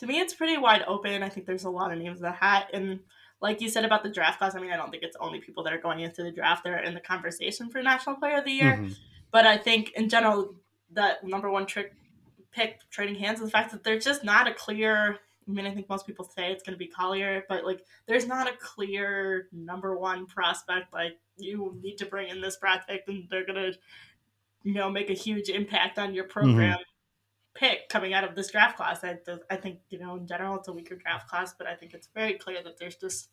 [0.00, 1.22] to me, it's pretty wide open.
[1.22, 2.68] I think there's a lot of names in the hat.
[2.74, 3.00] And
[3.44, 5.62] like you said about the draft class, I mean, I don't think it's only people
[5.64, 8.44] that are going into the draft that are in the conversation for National Player of
[8.44, 8.72] the Year.
[8.72, 8.92] Mm-hmm.
[9.30, 10.54] But I think in general,
[10.92, 11.92] that number one trick
[12.52, 15.74] pick trading hands and the fact that there's just not a clear I mean, I
[15.74, 19.48] think most people say it's going to be Collier, but like, there's not a clear
[19.52, 20.92] number one prospect.
[20.92, 23.78] Like, you need to bring in this prospect, and they're going to,
[24.62, 26.72] you know, make a huge impact on your program.
[26.72, 26.82] Mm-hmm.
[27.54, 29.04] Pick coming out of this draft class.
[29.04, 29.18] I,
[29.48, 32.08] I think you know in general it's a weaker draft class, but I think it's
[32.12, 33.28] very clear that there's just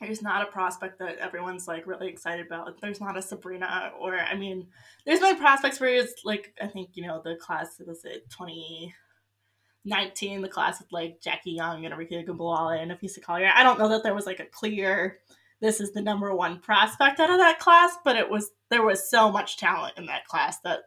[0.00, 2.80] there's not a prospect that everyone's like really excited about.
[2.80, 4.66] There's not a Sabrina or I mean,
[5.06, 10.42] there's been prospects where it's like I think you know the class was it 2019,
[10.42, 13.52] the class with like Jackie Young and Arike Ogunbowale and Napheesa Collier.
[13.54, 15.18] I don't know that there was like a clear
[15.60, 19.08] this is the number one prospect out of that class, but it was there was
[19.08, 20.80] so much talent in that class that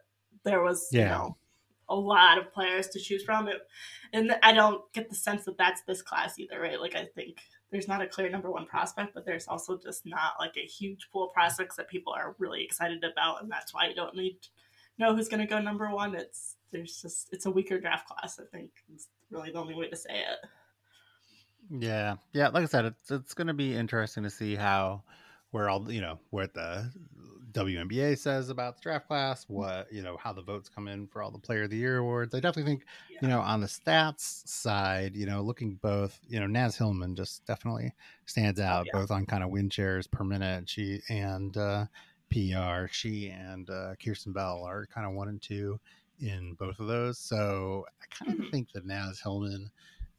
[0.44, 1.00] there was yeah.
[1.00, 1.36] you know
[1.90, 3.48] a lot of players to choose from.
[3.48, 3.60] It,
[4.12, 6.80] and I don't get the sense that that's this class either, right?
[6.80, 7.38] Like I think
[7.70, 11.08] there's not a clear number one prospect, but there's also just not like a huge
[11.12, 14.36] pool of prospects that people are really excited about, and that's why you don't need
[14.98, 16.14] know who's going to go number one.
[16.14, 18.40] It's there's just it's a weaker draft class.
[18.40, 20.48] I think it's really the only way to say it.
[21.70, 22.48] Yeah, yeah.
[22.48, 25.02] Like I said, it's it's going to be interesting to see how
[25.50, 26.90] where all you know where the
[27.58, 31.22] WNBA says about the draft class, what you know, how the votes come in for
[31.22, 32.34] all the Player of the Year awards.
[32.34, 33.18] I definitely think, yeah.
[33.22, 37.44] you know, on the stats side, you know, looking both, you know, Naz Hillmon just
[37.46, 37.92] definitely
[38.26, 38.92] stands oh, out, yeah.
[38.92, 40.68] both on kind of win shares per minute.
[40.68, 41.86] She and uh,
[42.30, 45.80] PR, she and uh, Kierstan Bell are kind of one and two
[46.20, 47.18] in both of those.
[47.18, 48.50] So I kind of mm-hmm.
[48.50, 49.70] think that Naz Hillmon,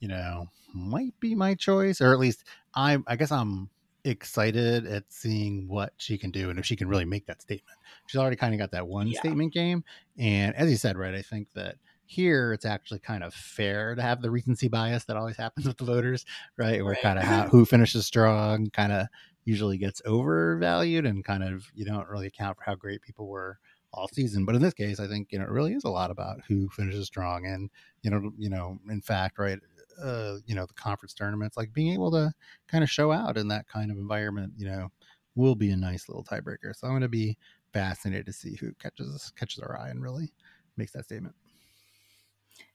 [0.02, 2.44] you know, might be my choice, or at least
[2.76, 3.70] I, I guess I'm
[4.04, 7.78] excited at seeing what she can do and if she can really make that statement.
[8.08, 9.20] She's already kind of got that one yeah.
[9.20, 9.84] statement game.
[10.18, 11.76] And as you said, right, I think that
[12.06, 15.78] here it's actually kind of fair to have the recency bias that always happens with
[15.78, 16.26] the voters,
[16.58, 16.84] right?
[16.84, 17.02] Where right.
[17.02, 19.08] kind of how, who finishes strong kind of
[19.46, 23.60] usually gets overvalued and kind of you don't really account for how great people were
[23.94, 24.46] all season.
[24.46, 26.70] But in this case, I think you know it really is a lot about who
[26.70, 27.70] finishes strong, and
[28.02, 29.60] you know, you know, in fact, right,
[30.02, 32.32] uh, you know the conference tournaments, like being able to
[32.68, 34.90] kind of show out in that kind of environment, you know,
[35.36, 36.76] will be a nice little tiebreaker.
[36.76, 37.38] So I'm going to be
[37.74, 40.34] fascinated to see who catches catches our eye and really
[40.78, 41.36] makes that statement.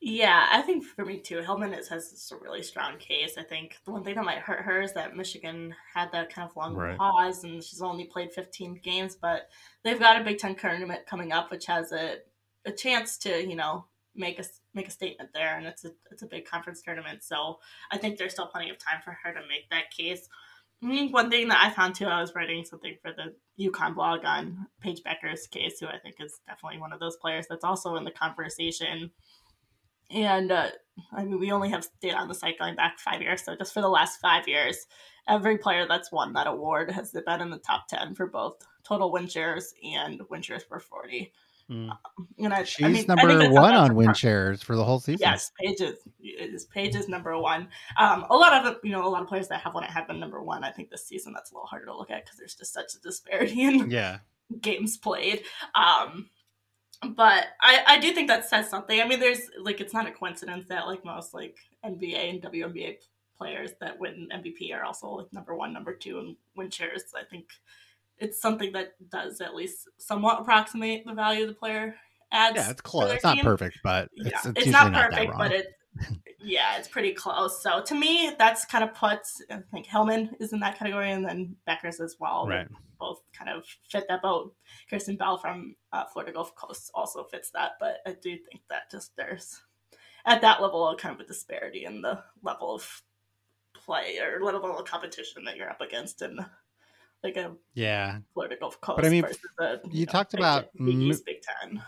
[0.01, 3.37] Yeah, I think for me too, Hillmon is, has a really strong case.
[3.39, 6.49] I think the one thing that might hurt her is that Michigan had that kind
[6.49, 6.97] of long right.
[6.97, 9.49] pause and she's only played 15 games, but
[9.83, 12.17] they've got a Big Ten tournament coming up, which has a,
[12.67, 14.45] a chance to, you know, make a
[14.75, 17.23] make a statement there, and it's a it's a big conference tournament.
[17.23, 17.59] So
[17.91, 20.29] I think there's still plenty of time for her to make that case.
[20.83, 23.35] I mean, one thing that I found too, I was writing something for the
[23.71, 27.47] UConn blog on Paige Bueckers' case, who I think is definitely one of those players
[27.49, 29.11] that's also in the conversation.
[30.11, 30.69] And uh,
[31.13, 33.73] I mean, we only have data on the site going back five years, so just
[33.73, 34.87] for the last five years,
[35.27, 38.57] every player that's won that award has been in the top ten for both
[38.87, 41.33] total win shares and win shares per forty.
[41.71, 41.91] Mm.
[41.91, 41.99] Um,
[42.39, 45.21] and I, she's I mean, number one on win shares for the whole season.
[45.21, 47.69] Yes, Paige is Paige is number one.
[47.99, 50.07] Um, a lot of you know a lot of players that have won it have
[50.07, 50.63] been number one.
[50.63, 52.95] I think this season that's a little harder to look at because there's just such
[52.95, 54.19] a disparity in yeah
[54.61, 55.45] games played.
[55.75, 56.29] Um,
[57.03, 59.01] but I I do think that says something.
[59.01, 62.97] I mean, there's like it's not a coincidence that like most like NBA and WNBA
[63.39, 67.05] players that win MVP are also like number one, number two in win shares.
[67.19, 67.47] I think
[68.19, 71.95] it's something that does at least somewhat approximate the value the player
[72.33, 72.57] adds.
[72.57, 73.13] Yeah, it's close.
[73.13, 75.75] It's not perfect, but it's, yeah, it's, it's not perfect, not but it
[76.41, 77.63] yeah, it's pretty close.
[77.63, 81.25] So to me, that's kind of puts I think Hillmon is in that category, and
[81.25, 82.47] then Bueckers as well.
[82.49, 82.69] Right.
[82.99, 84.55] Both kind of fit that boat.
[84.91, 88.91] Kierstan Bell from uh, Florida Gulf Coast also fits that, but I do think that
[88.91, 89.61] just there's
[90.27, 93.03] at that level of kind of a disparity in the level of
[93.75, 96.41] play or level of competition that you're up against, and
[97.25, 98.97] like a yeah Florida Gulf Coast.
[98.97, 99.25] But I mean,
[99.59, 101.83] a, you, you know, talked about East Big Ten.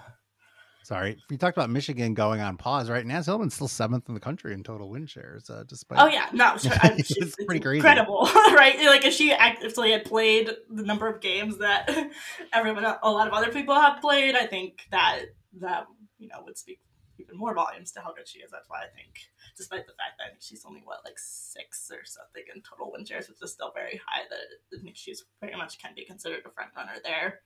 [0.83, 3.05] Sorry, you talked about Michigan going on pause, right?
[3.05, 5.99] Naz Hillmon's still seventh in the country in total win shares, uh, despite.
[5.99, 6.73] Oh yeah, no, sure.
[6.85, 7.79] it's, it's pretty crazy.
[7.79, 8.79] incredible, right?
[8.87, 11.91] Like if she actually had played the number of games that
[12.53, 15.23] everyone, a lot of other people have played, I think that
[15.61, 15.87] that
[16.19, 16.81] you know would speak
[17.19, 18.53] even more volumes to how good she is.
[18.53, 19.11] That's why I think
[19.57, 23.29] despite the fact that she's only what like six or something in total win shares,
[23.29, 24.23] which is still very high.
[24.29, 27.41] That I think she's pretty much can be considered a front runner there.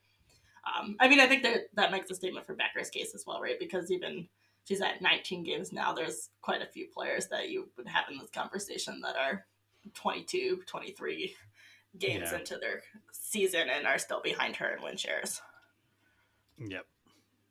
[0.65, 3.41] Um, I mean, I think that that makes a statement for Bueckers' case as well,
[3.41, 3.59] right?
[3.59, 4.27] Because even
[4.67, 5.93] she's at 19 games now.
[5.93, 9.45] There's quite a few players that you would have in this conversation that are
[9.93, 11.35] 22, 23
[11.97, 12.37] games yeah.
[12.37, 15.41] into their season and are still behind her in win shares.
[16.57, 16.85] Yep.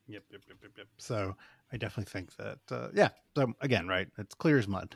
[0.09, 0.87] Yep, yep, yep, yep, yep.
[0.99, 1.37] So
[1.73, 3.11] I definitely think that, uh, yeah.
[3.37, 4.09] So again, right?
[4.19, 4.95] It's clear as mud.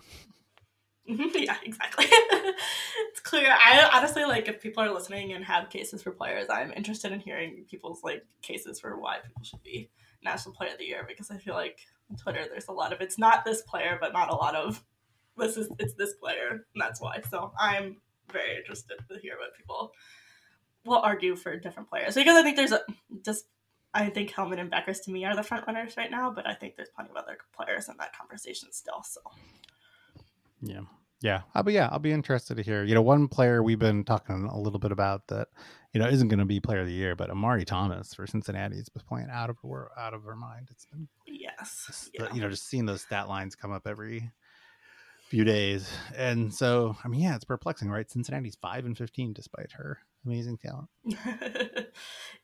[1.06, 2.06] yeah, exactly.
[2.10, 3.50] it's clear.
[3.52, 7.20] I honestly like if people are listening and have cases for players, I'm interested in
[7.20, 9.90] hearing people's like cases for why people should be
[10.22, 13.00] National Player of the Year because I feel like on Twitter, there's a lot of
[13.00, 14.82] it's not this player, but not a lot of
[15.36, 17.20] this is it's this player, and that's why.
[17.28, 17.98] So I'm
[18.32, 19.92] very interested to hear what people
[20.86, 22.80] will argue for different players because I think there's a
[23.24, 23.46] just
[23.94, 26.54] I think Hillmon and Bueckers to me are the front runners right now, but I
[26.54, 29.02] think there's plenty of other players in that conversation still.
[29.04, 29.20] So
[30.60, 30.80] yeah.
[31.24, 32.84] Yeah, uh, I'll be yeah, I'll be interested to hear.
[32.84, 35.48] You know, one player we've been talking a little bit about that,
[35.94, 38.76] you know, isn't going to be player of the year, but IImar'I Thomas for Cincinnati
[38.76, 40.68] has been playing out of her out of her mind.
[40.70, 42.32] It's been yes, yeah.
[42.34, 44.30] you know, just seeing those stat lines come up every
[45.30, 48.10] few days, and so I mean, yeah, it's perplexing, right?
[48.10, 50.90] Cincinnati's five and fifteen despite her amazing talent.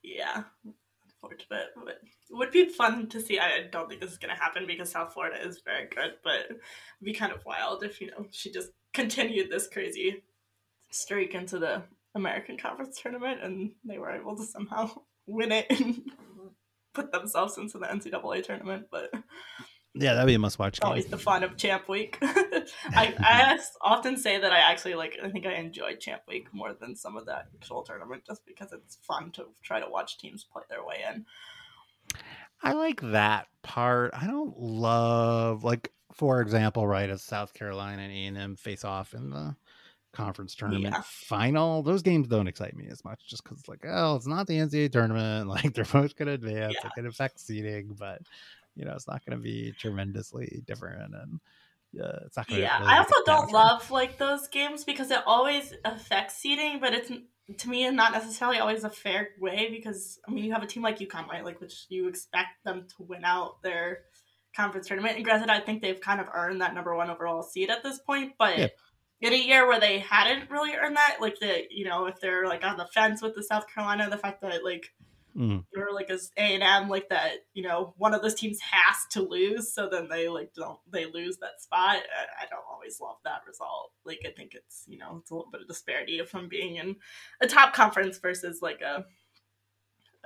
[0.03, 0.45] yeah,
[1.23, 3.39] unfortunate, but it would be fun to see.
[3.39, 6.47] I don't think this is going to happen because South Florida is very good, but
[6.47, 6.61] it'd
[7.03, 10.23] be kind of wild if you know she just continued this crazy
[10.91, 11.83] streak into the
[12.15, 14.91] American Conference tournament and they were able to somehow
[15.27, 16.49] win it and mm-hmm.
[16.95, 18.87] put themselves into the NCAA tournament.
[18.91, 19.13] But
[19.95, 20.81] yeah, that'd be a must-watch.
[20.83, 22.19] Always the fun of Champ Week.
[22.23, 25.19] I, I often say that I actually like.
[25.23, 28.73] I think I enjoy Champ Week more than some of the actual tournament, just because
[28.73, 31.25] it's fun to try to watch teams play their way in.
[32.63, 34.13] I like that part.
[34.15, 38.85] I don't love like for example, right as South Carolina and A and M face
[38.85, 39.57] off in the
[40.13, 41.03] conference tournament yeah.
[41.05, 41.83] final.
[41.83, 44.93] Those games don't excite me as much just because like, oh, it's not the NCAA
[44.93, 45.49] tournament.
[45.49, 46.75] Like they're both gonna advance.
[46.75, 46.89] Yeah.
[46.89, 48.21] It can affect seeding, but
[48.81, 51.41] you know, it's not gonna be tremendously different and
[51.93, 55.21] yeah, it's not gonna Yeah, really I also don't love like those games because it
[55.27, 57.13] always affects seeding, but it's
[57.59, 60.83] to me not necessarily always a fair way because I mean you have a team
[60.83, 61.45] like UConn, right?
[61.45, 64.05] Like which you expect them to win out their
[64.57, 65.17] conference tournament.
[65.17, 67.99] And granted, I think they've kind of earned that number one overall seed at this
[67.99, 68.69] point, but yeah.
[69.21, 72.47] in a year where they hadn't really earned that, like the you know, if they're
[72.47, 74.91] like on the fence with the South Carolina, the fact that like
[75.37, 75.65] mm.
[75.77, 78.97] or like as A and M, like that, you know, one of those teams has
[79.13, 81.97] to lose, so then they like don't they lose that spot.
[81.97, 83.93] I, I don't always love that result.
[84.05, 86.97] Like I think it's you know it's a little bit of disparity from being in
[87.41, 89.05] a top conference versus like a,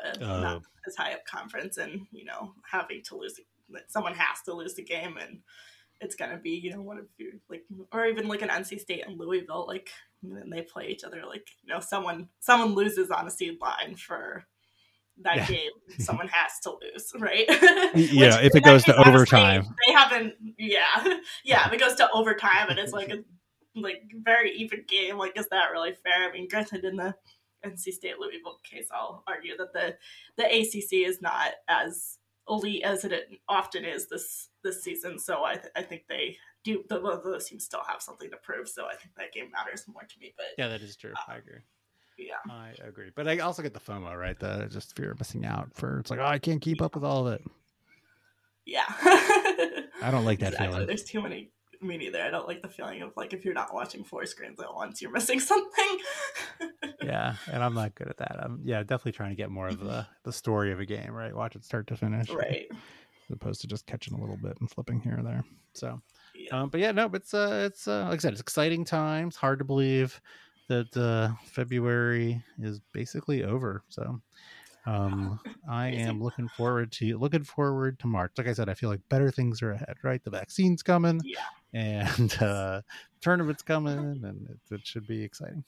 [0.03, 3.39] a uh, not as high up conference, and you know having to lose
[3.71, 5.39] that someone has to lose the game and
[6.01, 9.07] it's gonna be you know one of you like or even like an NC State
[9.07, 9.89] and Louisville like
[10.23, 13.97] and they play each other like you know someone someone loses on a seed line
[13.97, 14.45] for
[15.23, 15.47] that yeah.
[15.47, 17.45] game someone has to lose right
[17.95, 22.69] yeah if it goes to overtime they haven't yeah yeah if it goes to overtime
[22.69, 23.19] and it's like a
[23.77, 27.15] like very even game like is that really fair I mean granted in the
[27.65, 29.97] NC State Louisville case I'll argue that the
[30.37, 35.19] the ACC is not as elite as it often is this this season.
[35.19, 38.69] So I th- I think they do the those teams still have something to prove.
[38.69, 40.35] So I think that game matters more to me.
[40.37, 41.11] But yeah, that is true.
[41.11, 41.61] Um, I agree.
[42.19, 43.11] Yeah, I agree.
[43.15, 44.39] But I also get the FOMO, right?
[44.39, 45.71] The just fear of missing out.
[45.75, 47.43] For it's like, oh, I can't keep up with all of it.
[48.67, 50.69] Yeah, I don't like that exactly.
[50.69, 50.87] feeling.
[50.87, 51.51] There's too many
[51.85, 52.23] me neither.
[52.23, 55.01] I don't like the feeling of like if you're not watching four screens at once,
[55.01, 55.99] you're missing something.
[57.03, 58.37] yeah, and I'm not good at that.
[58.41, 61.35] I'm yeah, definitely trying to get more of the the story of a game, right?
[61.35, 62.67] Watch it start to finish, right?
[63.31, 65.45] As opposed to just catching a little bit and flipping here or there.
[65.73, 65.99] So,
[66.35, 66.61] yeah.
[66.61, 69.37] Um, but yeah, no, it's uh, it's uh, like I said, it's exciting times.
[69.37, 70.21] Hard to believe
[70.69, 73.83] that uh, February is basically over.
[73.89, 74.21] So,
[74.87, 75.41] um,
[75.71, 78.33] I am looking forward to looking forward to March.
[78.39, 79.97] Like I said, I feel like better things are ahead.
[80.03, 82.83] Right, the vaccine's coming, yeah, and uh,
[83.21, 85.65] tournament's coming, and it, it should be exciting.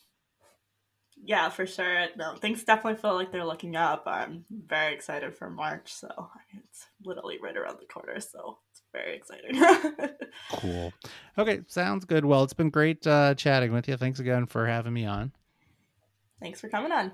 [1.24, 2.06] Yeah, for sure.
[2.16, 4.04] No, things definitely feel like they're looking up.
[4.06, 5.92] I'm very excited for March.
[5.92, 8.20] So it's literally right around the corner.
[8.20, 8.58] So
[8.96, 9.62] very exciting.
[10.52, 10.92] cool.
[11.38, 12.24] Okay, sounds good.
[12.24, 13.96] Well, it's been great uh, chatting with you.
[13.96, 15.32] Thanks again for having me on.
[16.40, 17.12] Thanks for coming on.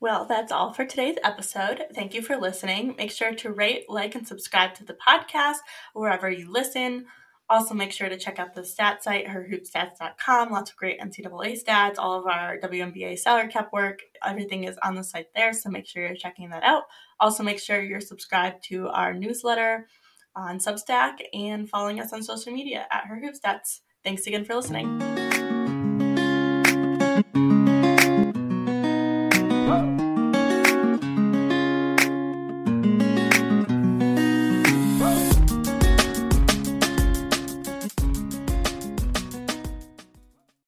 [0.00, 1.82] Well, that's all for today's episode.
[1.92, 2.94] Thank you for listening.
[2.96, 5.56] Make sure to rate, like, and subscribe to the podcast
[5.92, 7.06] wherever you listen.
[7.50, 10.52] Also, make sure to check out the stat site, herhoopstats.com.
[10.52, 14.00] Lots of great NCAA stats, all of our WNBA salary cap work.
[14.24, 16.82] Everything is on the site there, so make sure you're checking that out.
[17.18, 19.88] Also, make sure you're subscribed to our newsletter
[20.38, 23.80] on Substack and following us on social media at Her Hoop Stats.
[24.04, 25.27] Thanks again for listening.